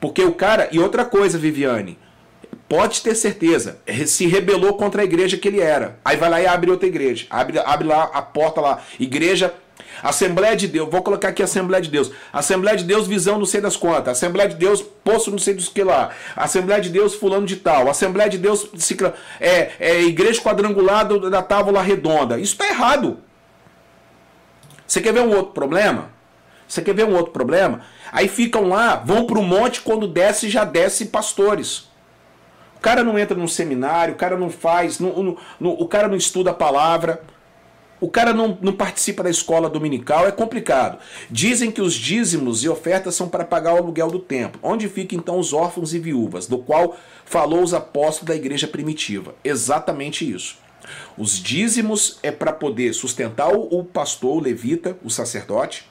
[0.00, 0.68] Porque o cara.
[0.72, 1.98] E outra coisa, Viviane.
[2.68, 6.00] Pode ter certeza, se rebelou contra a igreja que ele era.
[6.04, 7.24] Aí vai lá e abre outra igreja.
[7.30, 8.82] Abre, abre lá a porta lá.
[8.98, 9.54] Igreja
[10.02, 12.10] Assembleia de Deus, vou colocar aqui Assembleia de Deus.
[12.32, 14.18] Assembleia de Deus, visão não sei das contas.
[14.18, 16.10] Assembleia de Deus, poço não sei dos que lá.
[16.34, 17.88] Assembleia de Deus, fulano de tal.
[17.88, 18.68] Assembleia de Deus,
[19.40, 22.38] é, é igreja quadrangulada da tábua redonda.
[22.38, 23.18] Isso está errado.
[24.86, 26.10] Você quer ver um outro problema?
[26.68, 27.82] Você quer ver um outro problema?
[28.12, 31.88] Aí ficam lá, vão para o monte, quando desce, já desce pastores.
[32.76, 36.08] O cara não entra num seminário, o cara não faz, não, não, não, o cara
[36.08, 37.22] não estuda a palavra
[38.00, 40.98] o cara não, não participa da escola dominical, é complicado.
[41.30, 44.60] Dizem que os dízimos e ofertas são para pagar o aluguel do templo.
[44.62, 49.34] Onde ficam então os órfãos e viúvas, do qual falou os apóstolos da igreja primitiva?
[49.42, 50.58] Exatamente isso.
[51.16, 55.88] Os dízimos é para poder sustentar o pastor, o levita, o sacerdote,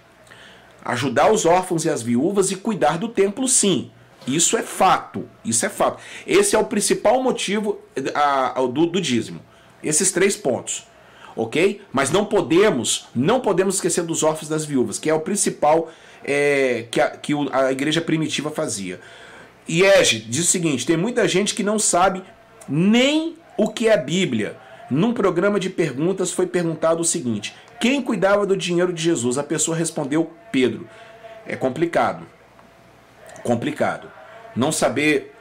[0.84, 3.92] ajudar os órfãos e as viúvas e cuidar do templo, sim.
[4.28, 5.28] Isso é fato.
[5.44, 6.02] Isso é fato.
[6.26, 7.80] Esse é o principal motivo
[8.14, 9.42] a, a, do, do dízimo.
[9.84, 10.86] Esses três pontos
[11.36, 11.82] ok?
[11.92, 15.90] Mas não podemos, não podemos esquecer dos órfãos das viúvas, que é o principal
[16.24, 19.00] é, que, a, que a igreja primitiva fazia.
[19.68, 22.24] E Ege diz o seguinte: tem muita gente que não sabe
[22.68, 24.58] nem o que é a Bíblia.
[24.90, 29.38] Num programa de perguntas foi perguntado o seguinte: quem cuidava do dinheiro de Jesus?
[29.38, 30.88] A pessoa respondeu Pedro.
[31.46, 32.26] É complicado.
[33.44, 34.12] Complicado.
[34.56, 35.34] Não saber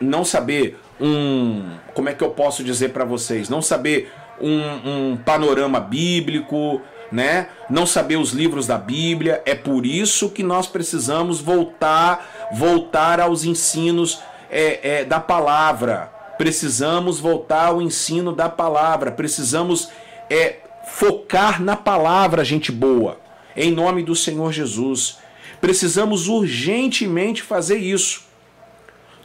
[0.00, 3.48] não saber um, como é que eu posso dizer para vocês?
[3.48, 7.48] Não saber um, um panorama bíblico, né?
[7.70, 9.42] Não saber os livros da Bíblia.
[9.46, 14.20] É por isso que nós precisamos voltar, voltar aos ensinos
[14.50, 16.12] é, é, da palavra.
[16.36, 19.12] Precisamos voltar ao ensino da palavra.
[19.12, 19.88] Precisamos
[20.28, 23.20] é, focar na palavra, gente boa.
[23.56, 25.18] Em nome do Senhor Jesus.
[25.60, 28.24] Precisamos urgentemente fazer isso.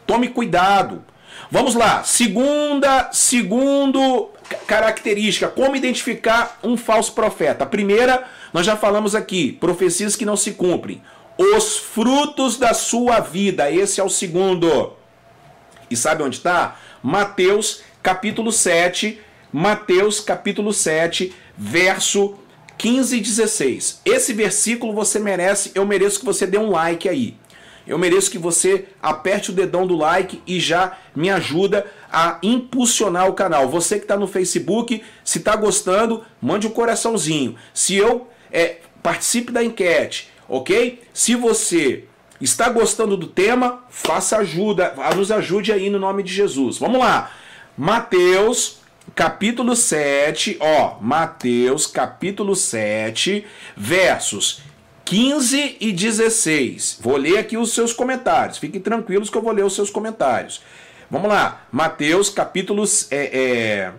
[0.06, 1.04] Tome cuidado.
[1.52, 2.04] Vamos lá.
[2.04, 4.30] Segunda, segundo
[4.67, 7.63] característica, como identificar um falso profeta.
[7.63, 11.01] A primeira, nós já falamos aqui, profecias que não se cumprem.
[11.38, 14.93] Os frutos da sua vida, esse é o segundo.
[15.89, 16.77] E sabe onde está?
[17.01, 19.19] Mateus capítulo 7,
[19.51, 22.38] Mateus capítulo 7, verso
[22.77, 24.01] 15 e 16.
[24.05, 27.35] Esse versículo você merece, eu mereço que você dê um like aí.
[27.89, 33.28] Eu mereço que você aperte o dedão do like e já me ajuda a impulsionar
[33.28, 33.67] o canal.
[33.67, 37.56] Você que está no Facebook, se está gostando, mande um coraçãozinho.
[37.73, 41.02] Se eu é, participe da enquete, ok?
[41.12, 42.04] Se você
[42.39, 46.78] está gostando do tema, faça ajuda, nos ajude aí no nome de Jesus.
[46.78, 47.32] Vamos lá.
[47.75, 48.78] Mateus
[49.15, 54.62] capítulo 7, ó, Mateus capítulo 7, versos
[55.10, 57.00] 15 e 16.
[57.02, 58.60] Vou ler aqui os seus comentários.
[58.60, 60.62] Fiquem tranquilos que eu vou ler os seus comentários.
[61.10, 61.65] Vamos lá.
[61.72, 63.91] Mateus capítulo é, é,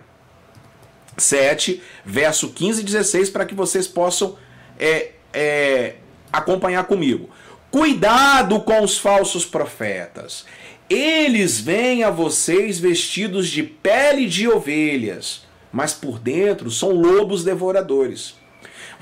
[1.17, 4.37] 7, verso 15 e 16, para que vocês possam
[4.79, 5.95] é, é,
[6.31, 7.29] acompanhar comigo.
[7.69, 10.45] Cuidado com os falsos profetas.
[10.89, 18.39] Eles vêm a vocês vestidos de pele de ovelhas, mas por dentro são lobos devoradores.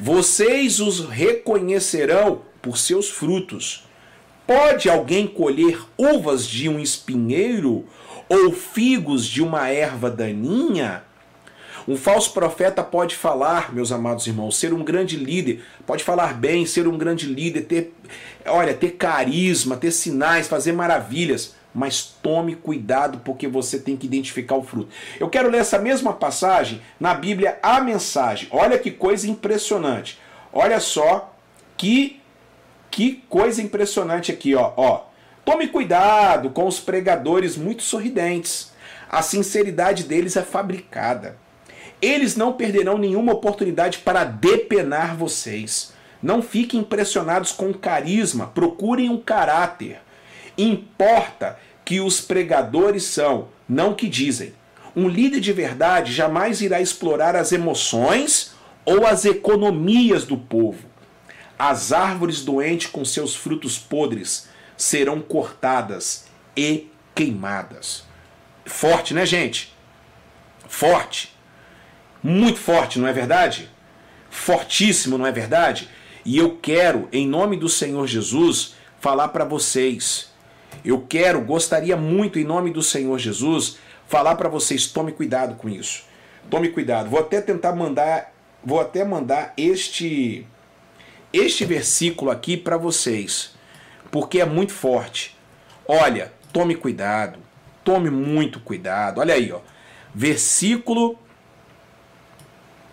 [0.02, 3.86] Vocês os reconhecerão por seus frutos.
[4.48, 7.86] Pode alguém colher uvas de um espinheiro
[8.30, 11.04] ou figos de uma erva daninha?
[11.86, 16.66] Um falso profeta pode falar, meus amados irmãos, ser um grande líder, pode falar bem,
[16.66, 17.94] ser um grande líder, ter,
[18.46, 24.56] olha, ter carisma, ter sinais, fazer maravilhas, mas tome cuidado porque você tem que identificar
[24.56, 24.90] o fruto.
[25.20, 28.48] Eu quero ler essa mesma passagem na Bíblia, a mensagem.
[28.52, 30.20] Olha que coisa impressionante.
[30.52, 31.34] Olha só
[31.78, 32.20] que
[32.92, 35.04] que coisa impressionante aqui, ó, ó.
[35.46, 38.72] Tome cuidado com os pregadores muito sorridentes.
[39.10, 41.38] A sinceridade deles é fabricada.
[42.02, 45.94] Eles não perderão nenhuma oportunidade para depenar vocês.
[46.22, 50.02] Não fiquem impressionados com o carisma, procurem um caráter.
[50.60, 54.54] Importa que os pregadores são, não que dizem.
[54.94, 58.52] Um líder de verdade jamais irá explorar as emoções
[58.84, 60.90] ou as economias do povo.
[61.58, 66.26] As árvores doentes com seus frutos podres serão cortadas
[66.58, 68.04] e queimadas.
[68.66, 69.74] Forte, né, gente?
[70.68, 71.34] Forte.
[72.22, 73.70] Muito forte, não é verdade?
[74.30, 75.90] Fortíssimo, não é verdade?
[76.26, 80.29] E eu quero, em nome do Senhor Jesus, falar para vocês.
[80.84, 83.78] Eu quero, gostaria muito, em nome do Senhor Jesus,
[84.08, 86.04] falar para vocês: tome cuidado com isso.
[86.50, 87.10] Tome cuidado.
[87.10, 90.46] Vou até tentar mandar, vou até mandar este
[91.32, 93.54] este versículo aqui para vocês,
[94.12, 95.38] porque é muito forte.
[95.88, 97.40] Olha, tome cuidado.
[97.84, 99.20] Tome muito cuidado.
[99.20, 99.60] Olha aí, ó.
[100.14, 101.18] Versículo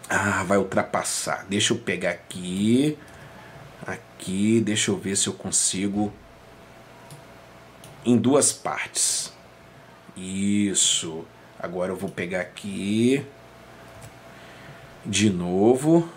[0.09, 1.45] ah, vai ultrapassar.
[1.49, 2.97] Deixa eu pegar aqui.
[3.87, 6.13] Aqui, deixa eu ver se eu consigo.
[8.07, 9.33] Em duas partes.
[10.17, 11.27] Isso.
[11.59, 13.27] Agora eu vou pegar aqui.
[15.05, 16.09] De novo.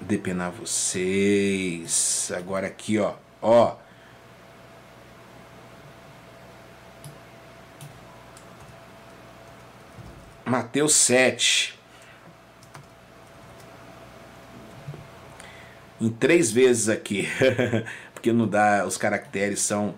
[0.00, 2.32] Depenar vocês.
[2.34, 3.14] Agora aqui, ó.
[3.42, 3.76] Ó.
[10.46, 11.74] Mateus 7.
[16.00, 17.26] em três vezes aqui,
[18.12, 19.94] porque não dá, os caracteres são.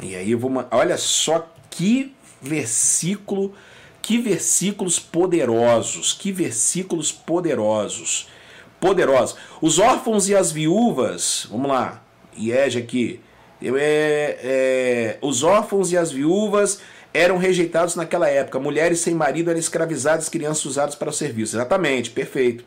[0.00, 0.50] E aí eu vou.
[0.70, 3.54] Olha só que versículo,
[4.02, 8.28] que versículos poderosos, que versículos poderosos,
[8.80, 9.36] poderosos.
[9.60, 12.02] Os órfãos e as viúvas, vamos lá,
[12.36, 13.20] IEG aqui.
[13.62, 16.80] É, é, os órfãos e as viúvas
[17.12, 18.58] eram rejeitados naquela época.
[18.58, 21.56] Mulheres sem marido eram escravizadas, crianças usadas para o serviço.
[21.56, 22.64] Exatamente, perfeito.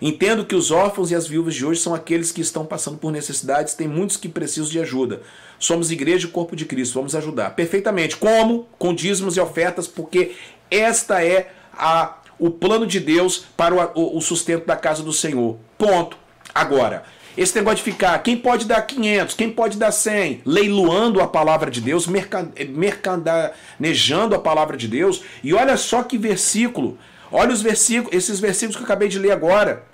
[0.00, 3.10] Entendo que os órfãos e as viúvas de hoje são aqueles que estão passando por
[3.10, 5.22] necessidades, tem muitos que precisam de ajuda.
[5.58, 7.50] Somos igreja e corpo de Cristo, vamos ajudar.
[7.50, 8.16] Perfeitamente.
[8.16, 8.68] Como?
[8.78, 10.36] Com dízimos e ofertas, porque
[10.70, 15.56] esta é a, o plano de Deus para o, o sustento da casa do Senhor.
[15.76, 16.16] Ponto.
[16.54, 17.02] Agora,
[17.36, 21.70] esse negócio de ficar, quem pode dar 500, quem pode dar 100, leiloando a palavra
[21.70, 25.22] de Deus, mercandanejando a palavra de Deus.
[25.42, 26.98] E olha só que versículo,
[27.30, 29.86] olha os versículos, esses versículos que eu acabei de ler agora.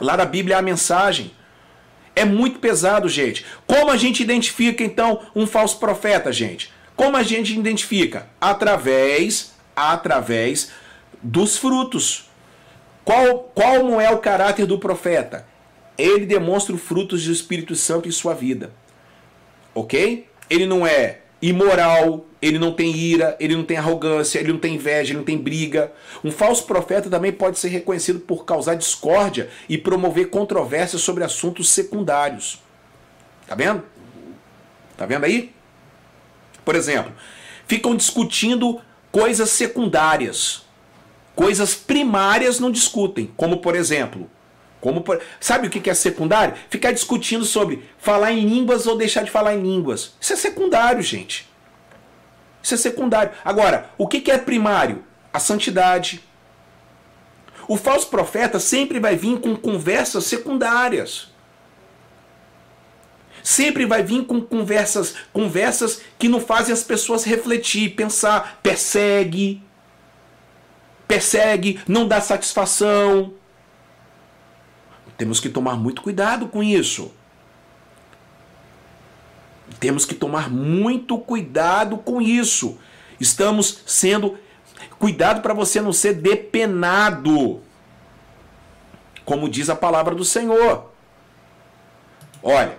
[0.00, 1.32] Lá na Bíblia a mensagem.
[2.14, 3.44] É muito pesado, gente.
[3.66, 6.72] Como a gente identifica então um falso profeta, gente?
[6.96, 8.28] Como a gente identifica?
[8.40, 10.72] Através, através
[11.22, 12.28] dos frutos.
[13.04, 15.46] Qual, qual é o caráter do profeta?
[15.98, 18.72] ele demonstra os frutos do Espírito Santo em sua vida.
[19.74, 20.28] Ok?
[20.48, 24.74] Ele não é imoral, ele não tem ira, ele não tem arrogância, ele não tem
[24.74, 25.92] inveja, ele não tem briga.
[26.22, 31.68] Um falso profeta também pode ser reconhecido por causar discórdia e promover controvérsias sobre assuntos
[31.68, 32.60] secundários.
[33.46, 33.82] Tá vendo?
[34.96, 35.52] Tá vendo aí?
[36.64, 37.12] Por exemplo,
[37.66, 38.80] ficam discutindo
[39.10, 40.66] coisas secundárias.
[41.34, 44.28] Coisas primárias não discutem, como por exemplo,
[44.80, 45.20] como por...
[45.40, 46.54] sabe o que é secundário?
[46.70, 50.14] Ficar discutindo sobre falar em línguas ou deixar de falar em línguas.
[50.20, 51.48] Isso é secundário, gente.
[52.62, 53.32] Isso é secundário.
[53.44, 55.04] Agora, o que é primário?
[55.32, 56.22] A santidade.
[57.66, 61.28] O falso profeta sempre vai vir com conversas secundárias.
[63.42, 69.62] Sempre vai vir com conversas, conversas que não fazem as pessoas refletir, pensar, persegue,
[71.06, 73.32] persegue, não dá satisfação.
[75.18, 77.10] Temos que tomar muito cuidado com isso.
[79.80, 82.78] Temos que tomar muito cuidado com isso.
[83.20, 84.38] Estamos sendo.
[84.96, 87.60] Cuidado para você não ser depenado.
[89.24, 90.90] Como diz a palavra do Senhor.
[92.40, 92.78] Olha,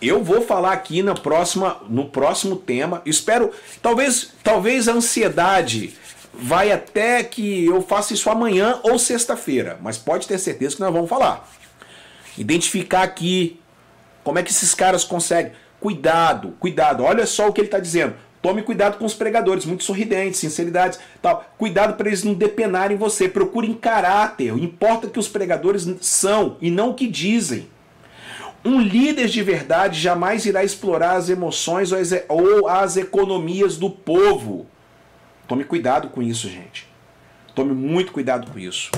[0.00, 3.00] eu vou falar aqui na próxima, no próximo tema.
[3.06, 5.96] Espero, talvez, talvez a ansiedade
[6.32, 10.92] vai até que eu faça isso amanhã ou sexta-feira, mas pode ter certeza que nós
[10.92, 11.48] vamos falar.
[12.36, 13.60] Identificar aqui
[14.24, 15.52] como é que esses caras conseguem.
[15.78, 17.02] Cuidado, cuidado.
[17.02, 18.14] Olha só o que ele está dizendo.
[18.40, 21.44] Tome cuidado com os pregadores, muito sorridentes, sinceridades, tal.
[21.58, 23.28] Cuidado para eles não depenarem você.
[23.28, 24.56] Procurem caráter.
[24.58, 27.68] Importa que os pregadores são e não o que dizem.
[28.64, 31.90] Um líder de verdade jamais irá explorar as emoções
[32.28, 34.66] ou as economias do povo.
[35.46, 36.86] Tome cuidado com isso, gente.
[37.54, 38.90] Tome muito cuidado com isso.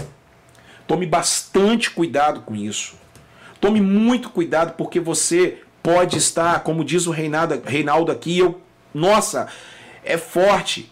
[0.86, 2.96] Tome bastante cuidado com isso.
[3.60, 8.60] Tome muito cuidado porque você pode estar, como diz o Reinaldo, Reinaldo aqui, eu,
[8.92, 9.48] nossa,
[10.04, 10.90] é forte.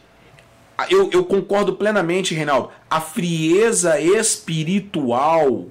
[0.89, 2.71] Eu, eu concordo plenamente, Reinaldo.
[2.91, 5.67] A frieza espiritual,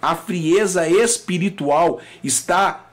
[0.00, 2.86] a frieza espiritual está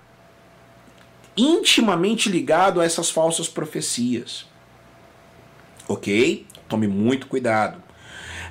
[1.37, 4.45] intimamente ligado a essas falsas profecias.
[5.87, 6.45] Ok?
[6.67, 7.83] Tome muito cuidado.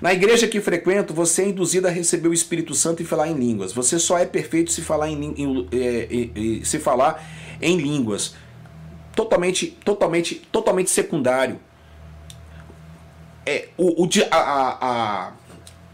[0.00, 3.34] Na igreja que frequento, você é induzido a receber o Espírito Santo e falar em
[3.34, 3.72] línguas.
[3.72, 7.24] Você só é perfeito se falar em, em é, é, se falar
[7.60, 8.34] em línguas.
[9.14, 11.58] Totalmente, totalmente, totalmente secundário.
[13.46, 15.32] É, o, o, a, a,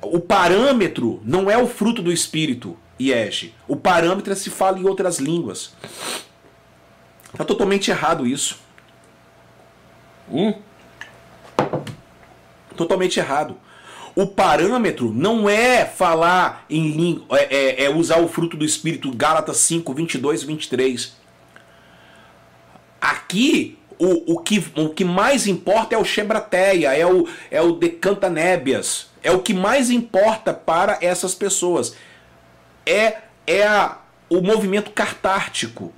[0.03, 3.55] o parâmetro não é o fruto do Espírito, IEG.
[3.69, 5.73] O parâmetro é se fala em outras línguas.
[7.33, 8.59] Está totalmente errado isso.
[10.31, 10.55] Hum?
[12.81, 13.59] Totalmente errado.
[14.17, 19.15] O parâmetro não é falar em língua, é, é, é, usar o fruto do Espírito,
[19.15, 21.17] Gálatas 5, 22 e 23.
[22.99, 27.73] Aqui, o, o, que, o que mais importa é o Shebrateia, é o, é o
[27.73, 29.11] Decantanébias.
[29.23, 31.95] É o que mais importa para essas pessoas.
[32.87, 33.99] É, é a,
[34.31, 35.93] o movimento cartártico.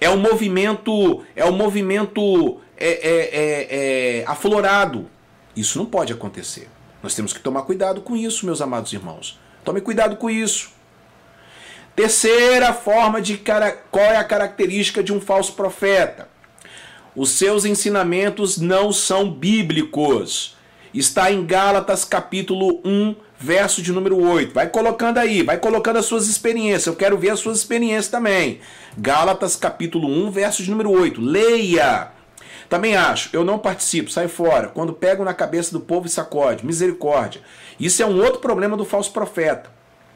[0.00, 5.08] É o movimento, é o movimento é, é, é, é aflorado
[5.56, 6.68] isso não pode acontecer.
[7.02, 9.38] Nós temos que tomar cuidado com isso, meus amados irmãos.
[9.64, 10.70] Tome cuidado com isso.
[11.96, 16.28] Terceira forma de cara, qual é a característica de um falso profeta?
[17.16, 20.56] Os seus ensinamentos não são bíblicos.
[20.94, 24.54] Está em Gálatas capítulo 1, verso de número 8.
[24.54, 26.86] Vai colocando aí, vai colocando as suas experiências.
[26.86, 28.60] Eu quero ver as suas experiências também.
[28.96, 31.20] Gálatas capítulo 1, verso de número 8.
[31.20, 32.19] Leia.
[32.70, 34.68] Também acho, eu não participo, sai fora.
[34.68, 37.42] Quando pego na cabeça do povo e sacode, misericórdia.
[37.80, 39.68] Isso é um outro problema do falso profeta.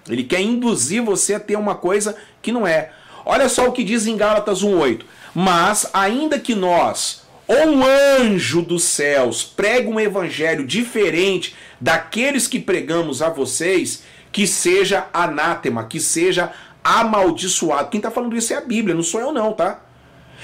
[0.08, 2.92] Ele quer induzir você a ter uma coisa que não é.
[3.26, 5.04] Olha só o que diz em Gálatas 1:8.
[5.34, 12.60] Mas ainda que nós ou um anjo dos céus pregue um evangelho diferente daqueles que
[12.60, 16.52] pregamos a vocês, que seja anátema, que seja
[16.84, 17.90] amaldiçoado.
[17.90, 19.80] Quem está falando isso é a Bíblia, não sou eu não, tá?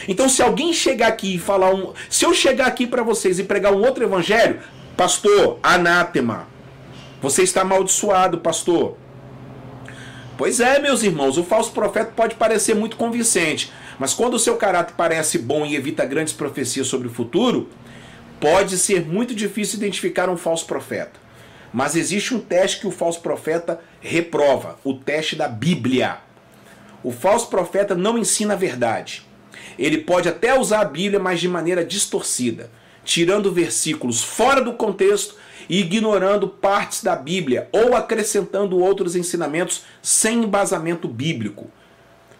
[0.08, 1.92] Então, se alguém chegar aqui e falar um.
[2.08, 4.60] Se eu chegar aqui para vocês e pregar um outro evangelho,
[4.96, 6.48] pastor, anátema.
[7.20, 8.96] Você está amaldiçoado, pastor.
[10.38, 14.56] Pois é, meus irmãos, o falso profeta pode parecer muito convincente, mas quando o seu
[14.56, 17.68] caráter parece bom e evita grandes profecias sobre o futuro,
[18.40, 21.20] pode ser muito difícil identificar um falso profeta.
[21.72, 26.16] Mas existe um teste que o falso profeta reprova: o teste da Bíblia.
[27.02, 29.26] O falso profeta não ensina a verdade.
[29.78, 32.70] Ele pode até usar a Bíblia, mas de maneira distorcida,
[33.04, 35.36] tirando versículos fora do contexto
[35.68, 41.70] e ignorando partes da Bíblia ou acrescentando outros ensinamentos sem embasamento bíblico.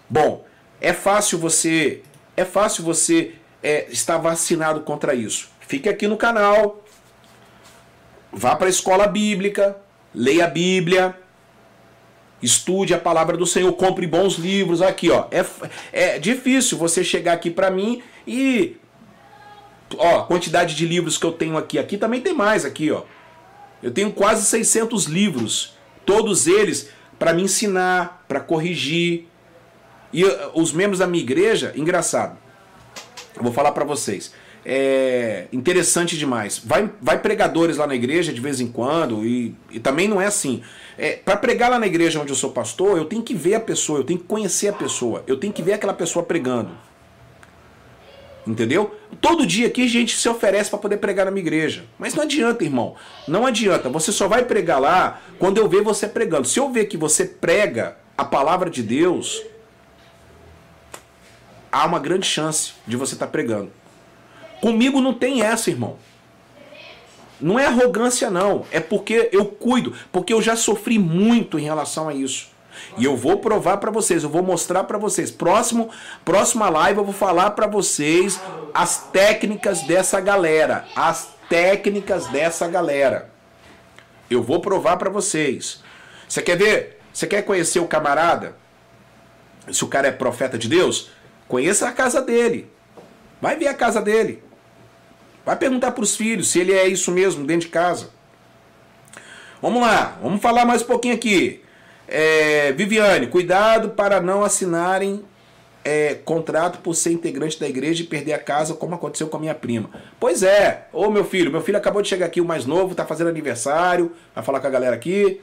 [0.08, 0.44] Bom,
[0.80, 2.02] é fácil você
[2.36, 5.48] é fácil você é, estar vacinado contra isso.
[5.60, 6.82] Fique aqui no canal,
[8.32, 9.76] vá para a escola bíblica,
[10.14, 11.16] leia a Bíblia,
[12.42, 14.80] Estude a palavra do Senhor, compre bons livros.
[14.80, 15.26] Aqui, ó.
[15.30, 15.44] É,
[15.92, 18.76] é difícil você chegar aqui para mim e
[19.96, 21.78] ó, quantidade de livros que eu tenho aqui.
[21.78, 23.02] Aqui também tem mais aqui, ó.
[23.82, 25.74] Eu tenho quase 600 livros,
[26.04, 29.26] todos eles para me ensinar, para corrigir.
[30.12, 32.36] E uh, os membros da minha igreja, engraçado.
[33.36, 34.32] Eu vou falar para vocês.
[34.64, 36.60] É interessante demais.
[36.64, 40.26] Vai, vai pregadores lá na igreja de vez em quando, e, e também não é
[40.26, 40.62] assim.
[40.98, 43.60] É, para pregar lá na igreja onde eu sou pastor, eu tenho que ver a
[43.60, 46.70] pessoa, eu tenho que conhecer a pessoa, eu tenho que ver aquela pessoa pregando.
[48.46, 48.94] Entendeu?
[49.20, 51.84] Todo dia aqui a gente se oferece para poder pregar na minha igreja.
[51.98, 52.96] Mas não adianta, irmão.
[53.28, 53.88] Não adianta.
[53.90, 56.48] Você só vai pregar lá quando eu ver você pregando.
[56.48, 59.42] Se eu ver que você prega a palavra de Deus,
[61.70, 63.70] há uma grande chance de você estar tá pregando.
[64.60, 65.96] Comigo não tem essa, irmão.
[67.40, 68.66] Não é arrogância, não.
[68.70, 69.94] É porque eu cuido.
[70.12, 72.50] Porque eu já sofri muito em relação a isso.
[72.98, 75.30] E eu vou provar para vocês, eu vou mostrar para vocês.
[75.30, 75.90] Próximo,
[76.24, 78.40] próxima live eu vou falar para vocês
[78.72, 83.30] as técnicas dessa galera, as técnicas dessa galera.
[84.30, 85.82] Eu vou provar para vocês.
[86.28, 87.00] Você quer ver?
[87.12, 88.56] Você quer conhecer o camarada?
[89.70, 91.10] Se o cara é profeta de Deus,
[91.48, 92.70] conheça a casa dele.
[93.40, 94.42] Vai ver a casa dele.
[95.44, 98.10] Vai perguntar para os filhos se ele é isso mesmo dentro de casa.
[99.60, 101.62] Vamos lá, vamos falar mais um pouquinho aqui.
[102.08, 105.22] É, Viviane, cuidado para não assinarem
[105.84, 109.40] é, contrato por ser integrante da igreja e perder a casa, como aconteceu com a
[109.40, 109.90] minha prima.
[110.18, 113.06] Pois é, ô meu filho, meu filho acabou de chegar aqui, o mais novo, tá
[113.06, 115.40] fazendo aniversário, vai falar com a galera aqui.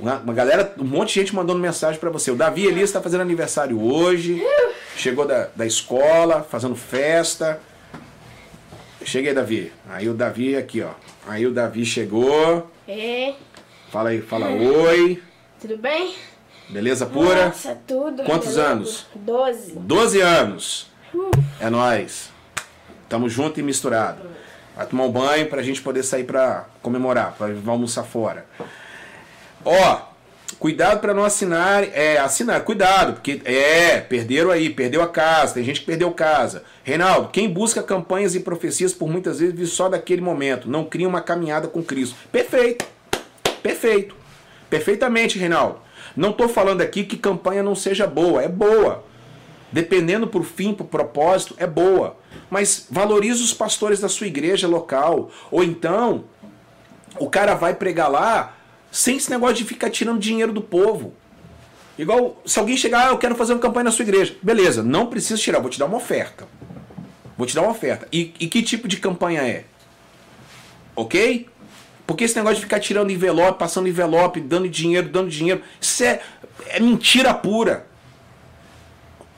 [0.00, 2.30] Uma, uma galera, um monte de gente mandando mensagem para você.
[2.30, 4.42] O Davi Elias está fazendo aniversário hoje,
[4.96, 7.60] chegou da, da escola, fazendo festa.
[9.04, 9.72] Cheguei, Davi.
[9.88, 10.90] Aí o Davi aqui, ó.
[11.26, 12.70] Aí o Davi chegou.
[12.88, 13.34] É.
[13.90, 15.22] Fala aí, fala oi.
[15.60, 16.14] Tudo bem?
[16.68, 17.46] Beleza pura?
[17.46, 18.22] Nossa, tudo.
[18.24, 18.66] Quantos Beleza.
[18.66, 19.06] anos?
[19.14, 19.72] Doze.
[19.76, 20.90] 12 anos.
[21.60, 22.30] É nós.
[23.08, 24.22] Tamo junto e misturado.
[24.74, 28.46] Vai tomar um banho pra gente poder sair pra comemorar, pra almoçar fora.
[29.64, 30.00] Ó,
[30.64, 35.62] cuidado pra não assinar, é, assinar, cuidado, porque é, perderam aí, perdeu a casa, tem
[35.62, 36.64] gente que perdeu casa.
[36.82, 41.06] Reinaldo, quem busca campanhas e profecias por muitas vezes vive só daquele momento, não cria
[41.06, 42.16] uma caminhada com Cristo.
[42.32, 42.86] Perfeito.
[43.62, 44.16] Perfeito.
[44.70, 45.80] Perfeitamente, Reinaldo.
[46.16, 49.04] Não estou falando aqui que campanha não seja boa, é boa.
[49.70, 52.16] Dependendo por fim, por propósito, é boa.
[52.48, 55.30] Mas valorize os pastores da sua igreja local.
[55.50, 56.24] Ou então,
[57.18, 58.54] o cara vai pregar lá
[58.94, 61.14] sem esse negócio de ficar tirando dinheiro do povo.
[61.98, 64.36] Igual, se alguém chegar, ah, eu quero fazer uma campanha na sua igreja.
[64.40, 66.46] Beleza, não precisa tirar, vou te dar uma oferta.
[67.36, 68.06] Vou te dar uma oferta.
[68.12, 69.64] E, e que tipo de campanha é?
[70.94, 71.48] Ok?
[72.06, 76.20] Porque esse negócio de ficar tirando envelope, passando envelope, dando dinheiro, dando dinheiro, isso é,
[76.68, 77.88] é mentira pura.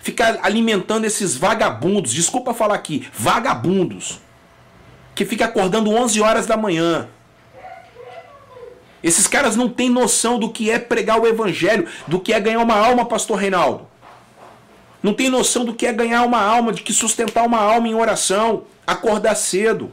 [0.01, 4.21] Ficar alimentando esses vagabundos, desculpa falar aqui, vagabundos,
[5.15, 7.09] que fica acordando 11 horas da manhã.
[9.07, 12.59] Esses caras não têm noção do que é pregar o evangelho, do que é ganhar
[12.59, 13.87] uma alma, pastor Reinaldo.
[15.01, 17.95] Não tem noção do que é ganhar uma alma, de que sustentar uma alma em
[17.95, 19.93] oração, acordar cedo.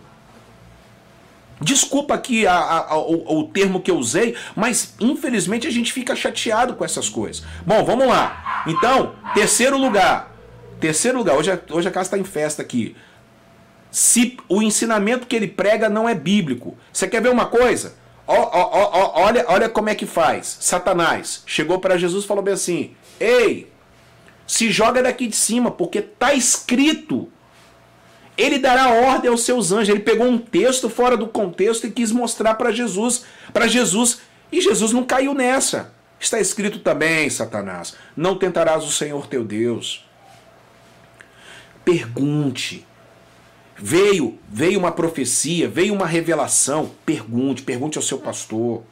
[1.61, 5.93] Desculpa aqui a, a, a, o, o, termo que eu usei, mas infelizmente a gente
[5.93, 7.45] fica chateado com essas coisas.
[7.63, 8.63] Bom, vamos lá.
[8.65, 10.35] Então, terceiro lugar.
[10.79, 12.95] Terceiro lugar, hoje hoje a casa está em festa aqui.
[13.91, 16.75] Se o ensinamento que ele prega não é bíblico.
[16.91, 18.01] Você quer ver uma coisa?
[18.25, 20.57] Ó, ó, ó, olha, olha como é que faz.
[20.61, 23.71] Satanás chegou para Jesus e falou bem assim: Ei,
[24.47, 27.29] se joga daqui de cima, porque tá escrito
[28.37, 29.89] ele dará ordem aos seus anjos.
[29.89, 34.21] Ele pegou um texto fora do contexto e quis mostrar para Jesus, para Jesus,
[34.51, 35.93] e Jesus não caiu nessa.
[36.19, 40.05] Está escrito também, Satanás: Não tentarás o Senhor teu Deus.
[41.83, 42.85] Pergunte.
[43.75, 46.91] Veio, veio uma profecia, veio uma revelação.
[47.05, 48.83] Pergunte, pergunte ao seu pastor.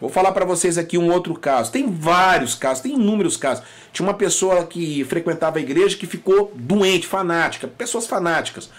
[0.00, 1.72] Vou falar para vocês aqui um outro caso.
[1.72, 3.64] Tem vários casos, tem inúmeros casos.
[3.92, 8.70] Tinha uma pessoa que frequentava a igreja que ficou doente, fanática, pessoas fanáticas.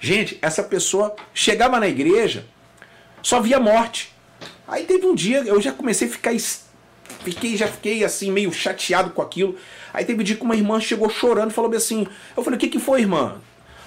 [0.00, 2.46] Gente, essa pessoa chegava na igreja,
[3.22, 4.12] só via morte.
[4.66, 6.32] Aí teve um dia, eu já comecei a ficar
[7.22, 9.56] fiquei já fiquei assim meio chateado com aquilo.
[9.92, 12.60] Aí teve um dia que uma irmã chegou chorando e falou assim: "Eu falei: "O
[12.60, 13.40] que que foi, irmã?"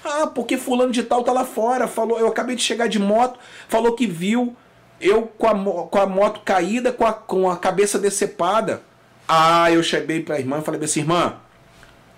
[0.03, 3.39] Ah, porque fulano de tal tá lá fora, falou, eu acabei de chegar de moto,
[3.67, 4.55] falou que viu
[5.01, 8.81] eu com a, com a moto caída, com a, com a cabeça decepada.
[9.27, 11.37] Ah, eu cheguei para a irmã e falei assim: irmã,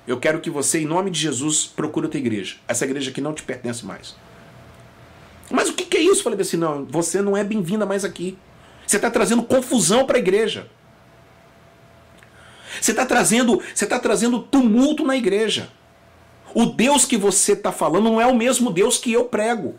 [0.05, 2.57] eu quero que você, em nome de Jesus, procure outra igreja.
[2.67, 4.15] Essa igreja aqui não te pertence mais.
[5.49, 6.23] Mas o que, que é isso?
[6.23, 8.37] Falei assim: não, você não é bem-vinda mais aqui.
[8.85, 10.67] Você está trazendo confusão para a igreja.
[12.81, 15.69] Você está trazendo, você tá trazendo tumulto na igreja.
[16.53, 19.75] O Deus que você está falando não é o mesmo Deus que eu prego.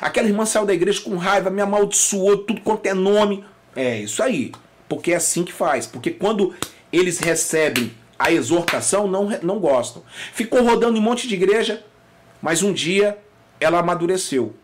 [0.00, 3.44] Aquela irmã saiu da igreja com raiva, me amaldiçoou, tudo quanto é nome.
[3.74, 4.52] É isso aí.
[4.88, 5.86] Porque é assim que faz.
[5.86, 6.54] Porque quando
[6.92, 10.02] eles recebem a exortação, não, não gostam.
[10.32, 11.84] Ficou rodando em um monte de igreja,
[12.40, 13.18] mas um dia
[13.60, 14.54] ela amadureceu.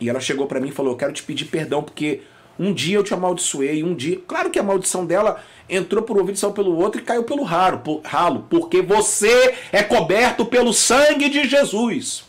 [0.00, 2.22] E ela chegou para mim e falou: Eu quero te pedir perdão, porque
[2.58, 4.20] um dia eu te amaldiçoei, um dia.
[4.26, 7.42] Claro que a maldição dela entrou por um ouvido, saiu pelo outro e caiu pelo
[7.42, 12.24] ralo, por, ralo, porque você é coberto pelo sangue de Jesus.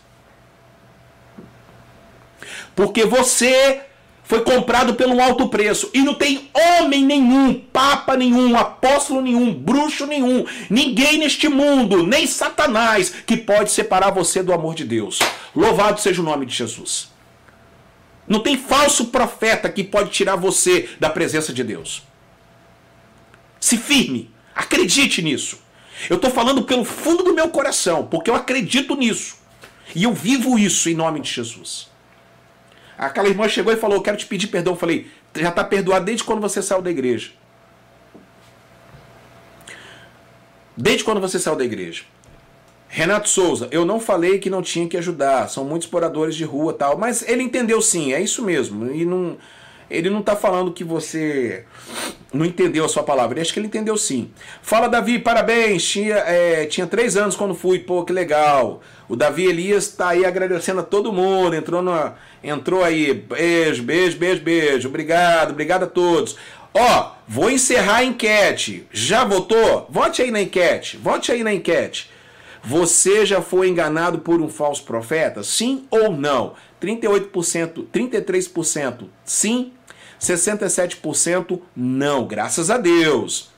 [2.75, 3.81] Porque você
[4.23, 5.89] foi comprado pelo alto preço.
[5.93, 6.49] E não tem
[6.79, 13.71] homem nenhum, papa nenhum, apóstolo nenhum, bruxo nenhum, ninguém neste mundo, nem Satanás, que pode
[13.71, 15.19] separar você do amor de Deus.
[15.55, 17.12] Louvado seja o nome de Jesus.
[18.27, 22.03] Não tem falso profeta que pode tirar você da presença de Deus.
[23.59, 25.59] Se firme, acredite nisso.
[26.09, 29.37] Eu estou falando pelo fundo do meu coração, porque eu acredito nisso.
[29.95, 31.89] E eu vivo isso em nome de Jesus.
[32.97, 34.73] Aquela irmã chegou e falou: Eu quero te pedir perdão.
[34.73, 37.31] Eu falei: Já está perdoado desde quando você saiu da igreja.
[40.75, 42.03] Desde quando você saiu da igreja.
[42.95, 46.73] Renato Souza, eu não falei que não tinha que ajudar, são muitos moradores de rua
[46.73, 48.93] tal, mas ele entendeu sim, é isso mesmo.
[48.93, 49.35] E não,
[49.89, 51.65] ele não está falando que você
[52.31, 54.29] não entendeu a sua palavra, ele acho que ele entendeu sim.
[54.61, 58.83] Fala, Davi, parabéns, tinha, é, tinha três anos quando fui, pô, que legal.
[59.09, 61.83] O Davi Elias está aí agradecendo a todo mundo, entrou,
[62.43, 66.37] entrou aí, beijo, beijo, beijo, beijo, obrigado, obrigado a todos.
[66.71, 68.85] Ó, vou encerrar a enquete.
[68.91, 69.87] Já votou?
[69.89, 70.97] Vote aí na enquete.
[70.97, 72.12] Vote aí na enquete.
[72.63, 75.43] Você já foi enganado por um falso profeta?
[75.43, 76.53] Sim ou não?
[76.81, 79.73] 38%, 33% sim,
[80.19, 82.25] 67% não.
[82.25, 83.49] Graças a Deus.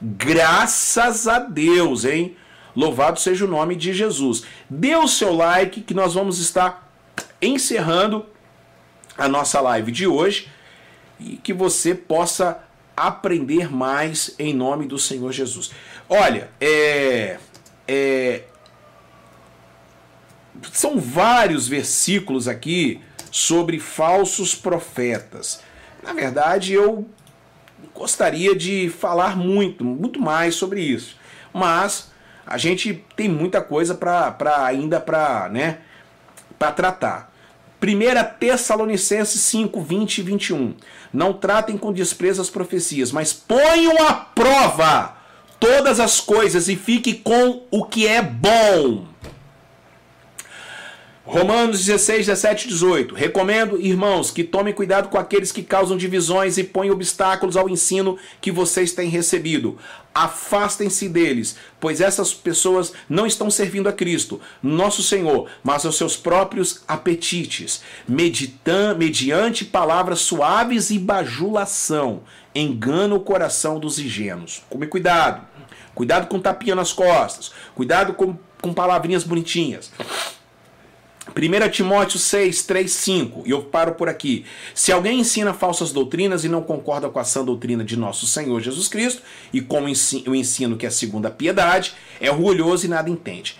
[0.00, 2.36] Graças a Deus, hein?
[2.76, 4.44] Louvado seja o nome de Jesus.
[4.68, 6.92] Dê o seu like que nós vamos estar
[7.40, 8.26] encerrando
[9.16, 10.48] a nossa live de hoje
[11.18, 12.62] e que você possa
[12.96, 15.70] aprender mais em nome do Senhor Jesus.
[16.08, 17.38] Olha, é,
[17.86, 18.42] é,
[20.72, 25.60] são vários versículos aqui sobre falsos profetas.
[26.02, 27.06] Na verdade, eu
[27.94, 31.16] gostaria de falar muito, muito mais sobre isso.
[31.52, 32.10] Mas
[32.46, 35.78] a gente tem muita coisa para ainda para né,
[36.58, 37.32] para tratar.
[37.82, 40.74] 1 Tessalonicenses 5, 20 e 21.
[41.12, 45.13] Não tratem com desprezo as profecias, mas ponham à prova
[45.64, 49.06] todas as coisas e fique com o que é bom.
[51.24, 53.14] Romanos 16, 17 18.
[53.14, 58.18] Recomendo, irmãos, que tomem cuidado com aqueles que causam divisões e põem obstáculos ao ensino
[58.42, 59.78] que vocês têm recebido.
[60.14, 66.14] Afastem-se deles, pois essas pessoas não estão servindo a Cristo, nosso Senhor, mas aos seus
[66.14, 72.22] próprios apetites, meditam, mediante palavras suaves e bajulação,
[72.54, 74.62] engana o coração dos ingênuos.
[74.70, 75.53] Tome cuidado.
[75.94, 77.52] Cuidado com tapinha nas costas.
[77.74, 79.90] Cuidado com, com palavrinhas bonitinhas.
[81.34, 84.44] 1 Timóteo 6, 3, 5, e eu paro por aqui.
[84.74, 88.60] Se alguém ensina falsas doutrinas e não concorda com a sã doutrina de nosso Senhor
[88.60, 89.22] Jesus Cristo
[89.52, 93.56] e com o ensino que é segundo a piedade, é orgulhoso e nada entende.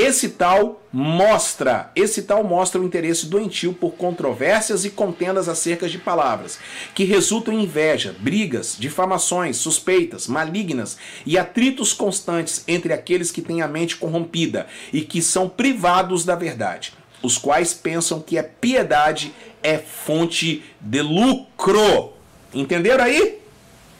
[0.00, 5.98] Esse tal mostra, esse tal mostra o interesse doentio por controvérsias e contendas acerca de
[5.98, 6.60] palavras,
[6.94, 10.96] que resultam em inveja, brigas, difamações, suspeitas, malignas
[11.26, 16.36] e atritos constantes entre aqueles que têm a mente corrompida e que são privados da
[16.36, 22.12] verdade os quais pensam que a piedade é fonte de lucro.
[22.54, 23.40] Entenderam aí?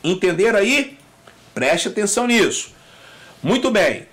[0.05, 0.97] Entenderam aí?
[1.53, 2.71] Preste atenção nisso.
[3.43, 4.07] Muito bem.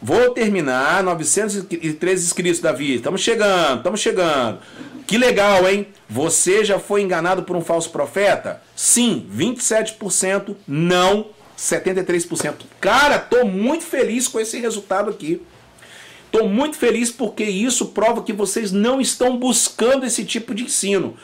[0.00, 2.96] Vou terminar 913 inscritos, Davi.
[2.96, 4.58] Estamos chegando, estamos chegando.
[5.06, 5.86] Que legal, hein?
[6.08, 8.62] Você já foi enganado por um falso profeta?
[8.74, 11.26] Sim, 27%, não
[11.56, 12.54] 73%.
[12.80, 15.40] Cara, tô muito feliz com esse resultado aqui.
[16.26, 21.16] Estou muito feliz porque isso prova que vocês não estão buscando esse tipo de ensino.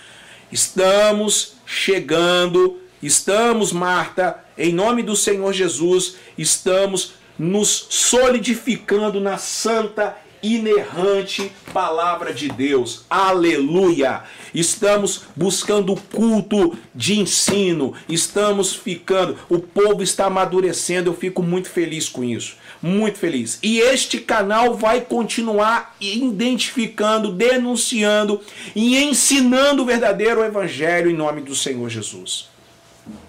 [0.50, 11.52] Estamos chegando, estamos, Marta, em nome do Senhor Jesus, estamos nos solidificando na santa inerrante
[11.72, 13.04] palavra de Deus.
[13.08, 14.24] Aleluia!
[14.52, 21.70] Estamos buscando o culto de ensino, estamos ficando, o povo está amadurecendo, eu fico muito
[21.70, 22.56] feliz com isso.
[22.82, 23.60] Muito feliz.
[23.62, 28.40] E este canal vai continuar identificando, denunciando
[28.74, 32.48] e ensinando o verdadeiro evangelho em nome do Senhor Jesus.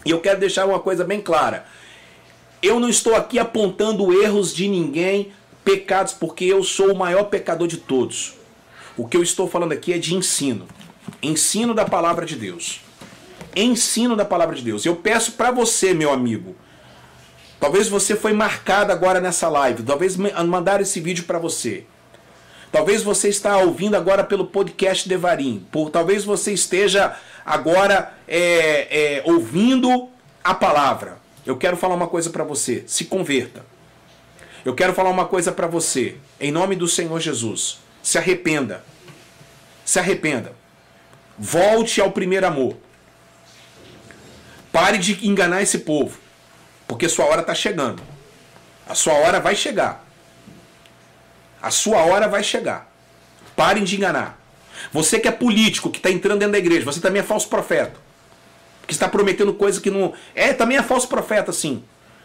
[0.03, 1.67] E eu quero deixar uma coisa bem clara.
[2.64, 5.34] Eu não estou aqui apontando erros de ninguém
[5.66, 8.36] pecados, porque eu sou o maior pecador de todos.
[8.95, 10.66] O que eu estou falando aqui é de ensino.
[11.22, 12.80] Ensino da palavra de Deus.
[13.53, 14.86] Ensino da palavra de Deus.
[14.86, 16.55] Eu peço para você, meu amigo.
[17.59, 19.84] Talvez você foi marcado agora nessa live.
[19.84, 21.84] Talvez mandaram esse vídeo para você.
[22.72, 25.68] Talvez você está ouvindo agora pelo podcast Devarim.
[25.70, 27.14] Por, talvez você esteja
[27.45, 30.07] agora é, é, ouvindo
[30.41, 31.22] a palavra.
[31.45, 32.83] Eu quero falar uma coisa para você.
[32.87, 33.65] Se converta.
[34.63, 36.15] Eu quero falar uma coisa para você.
[36.39, 37.79] Em nome do Senhor Jesus.
[38.01, 38.83] Se arrependa.
[39.83, 40.53] Se arrependa.
[41.37, 42.77] Volte ao primeiro amor.
[44.71, 46.17] Pare de enganar esse povo.
[46.87, 48.01] Porque sua hora está chegando.
[48.87, 50.05] A sua hora vai chegar.
[51.61, 52.91] A sua hora vai chegar.
[53.55, 54.39] Parem de enganar.
[54.91, 58.02] Você que é político, que está entrando dentro da igreja, você também é falso profeta.
[58.88, 60.13] Que está prometendo coisa que não.
[60.36, 61.84] É, também é falso profeta, sim.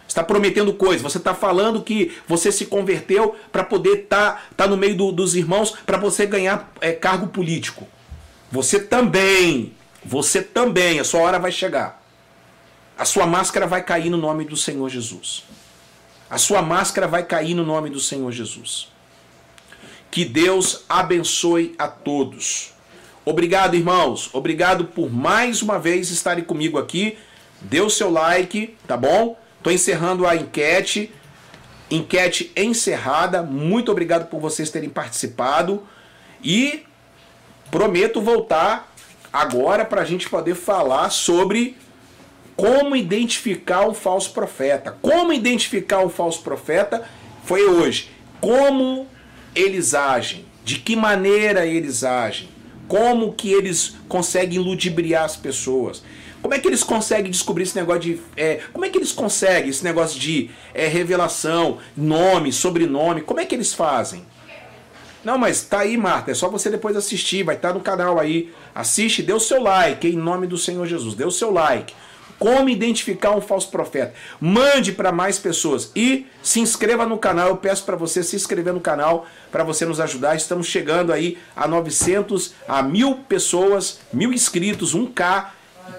[0.08, 1.02] Está prometendo coisa.
[1.02, 5.12] Você está falando que você se converteu para poder estar tá, tá no meio do,
[5.12, 7.86] dos irmãos, para você ganhar é, cargo político.
[8.50, 9.74] Você também.
[10.04, 10.98] Você também.
[10.98, 12.02] A sua hora vai chegar.
[12.96, 15.44] A sua máscara vai cair no nome do Senhor Jesus.
[16.30, 18.88] A sua máscara vai cair no nome do Senhor Jesus.
[20.10, 22.72] Que Deus abençoe a todos.
[23.28, 24.30] Obrigado, irmãos.
[24.32, 27.18] Obrigado por mais uma vez estarem comigo aqui.
[27.60, 29.38] Dê o seu like, tá bom?
[29.62, 31.12] Tô encerrando a enquete.
[31.90, 33.42] Enquete encerrada.
[33.42, 35.86] Muito obrigado por vocês terem participado.
[36.42, 36.84] E
[37.70, 38.90] prometo voltar
[39.30, 41.76] agora para a gente poder falar sobre
[42.56, 44.96] como identificar o falso profeta.
[45.02, 47.06] Como identificar o falso profeta
[47.44, 48.10] foi hoje.
[48.40, 49.06] Como
[49.54, 52.56] eles agem, de que maneira eles agem,
[52.88, 56.02] como que eles conseguem ludibriar as pessoas.
[56.40, 58.20] Como é que eles conseguem descobrir esse negócio de.
[58.36, 63.20] É, como é que eles conseguem esse negócio de é, revelação, nome, sobrenome?
[63.20, 64.24] Como é que eles fazem?
[65.24, 66.30] Não, mas tá aí, Marta.
[66.30, 67.42] É só você depois assistir.
[67.42, 68.52] Vai estar tá no canal aí.
[68.74, 71.14] Assiste, dê o seu like, em nome do Senhor Jesus.
[71.14, 71.92] Dê o seu like.
[72.38, 74.14] Como identificar um falso profeta?
[74.40, 77.48] Mande para mais pessoas e se inscreva no canal.
[77.48, 80.36] Eu peço para você se inscrever no canal para você nos ajudar.
[80.36, 85.46] Estamos chegando aí a 900, a mil pessoas, mil inscritos, 1K.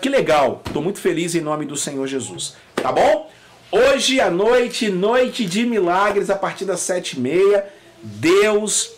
[0.01, 0.61] Que legal!
[0.65, 2.55] Estou muito feliz em nome do Senhor Jesus.
[2.75, 3.29] Tá bom?
[3.71, 7.67] Hoje à noite, noite de milagres, a partir das sete e meia,
[8.01, 8.91] Deus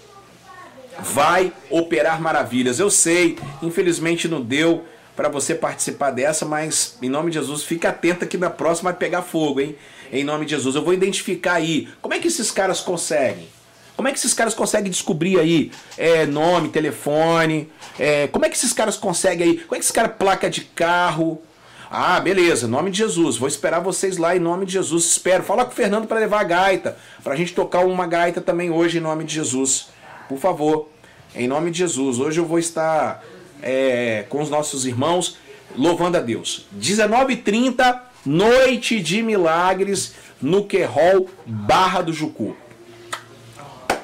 [1.00, 2.80] vai operar maravilhas.
[2.80, 4.86] Eu sei, infelizmente não deu
[5.16, 8.99] para você participar dessa, mas em nome de Jesus, fique atento que na próxima vai
[8.99, 9.76] pegar fogo, hein?
[10.12, 10.76] Em nome de Jesus.
[10.76, 11.88] Eu vou identificar aí.
[12.01, 13.47] Como é que esses caras conseguem?
[13.95, 17.70] Como é que esses caras conseguem descobrir aí é, nome, telefone?
[17.99, 19.57] É, como é que esses caras conseguem aí?
[19.59, 21.41] Como é que esses caras placa de carro?
[21.89, 23.36] Ah, beleza, nome de Jesus.
[23.38, 25.05] Vou esperar vocês lá em nome de Jesus.
[25.05, 25.43] Espero.
[25.43, 28.72] Fala com o Fernando para levar a gaita, para a gente tocar uma gaita também
[28.72, 29.89] hoje em nome de Jesus.
[30.30, 30.88] Por favor,
[31.36, 32.18] em nome de Jesus.
[32.18, 33.22] Hoje eu vou estar
[33.62, 35.38] é, com os nossos irmãos,
[35.76, 36.66] louvando a Deus.
[36.78, 42.55] 19h30, noite de milagres no Querol Barra do Jucu.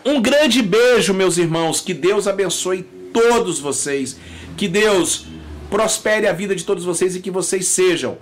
[0.06, 1.82] Um grande beijo, meus irmãos.
[1.82, 4.18] Que Deus abençoe todos vocês.
[4.56, 5.26] Que Deus
[5.70, 8.18] prospere a vida de todos vocês e que vocês sejam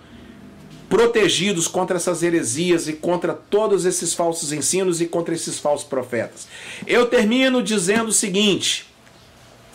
[0.89, 6.47] protegidos contra essas heresias e contra todos esses falsos ensinos e contra esses falsos profetas.
[6.87, 8.87] Eu termino dizendo o seguinte: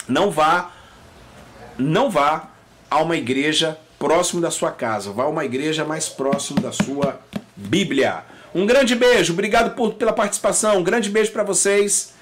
[0.09, 0.73] não vá
[1.81, 2.51] não vá
[2.91, 7.21] a uma igreja próximo da sua casa, vá a uma igreja mais próximo da sua
[7.57, 8.25] Bíblia.
[8.55, 12.13] Um grande beijo, obrigado por, pela participação, um grande beijo para vocês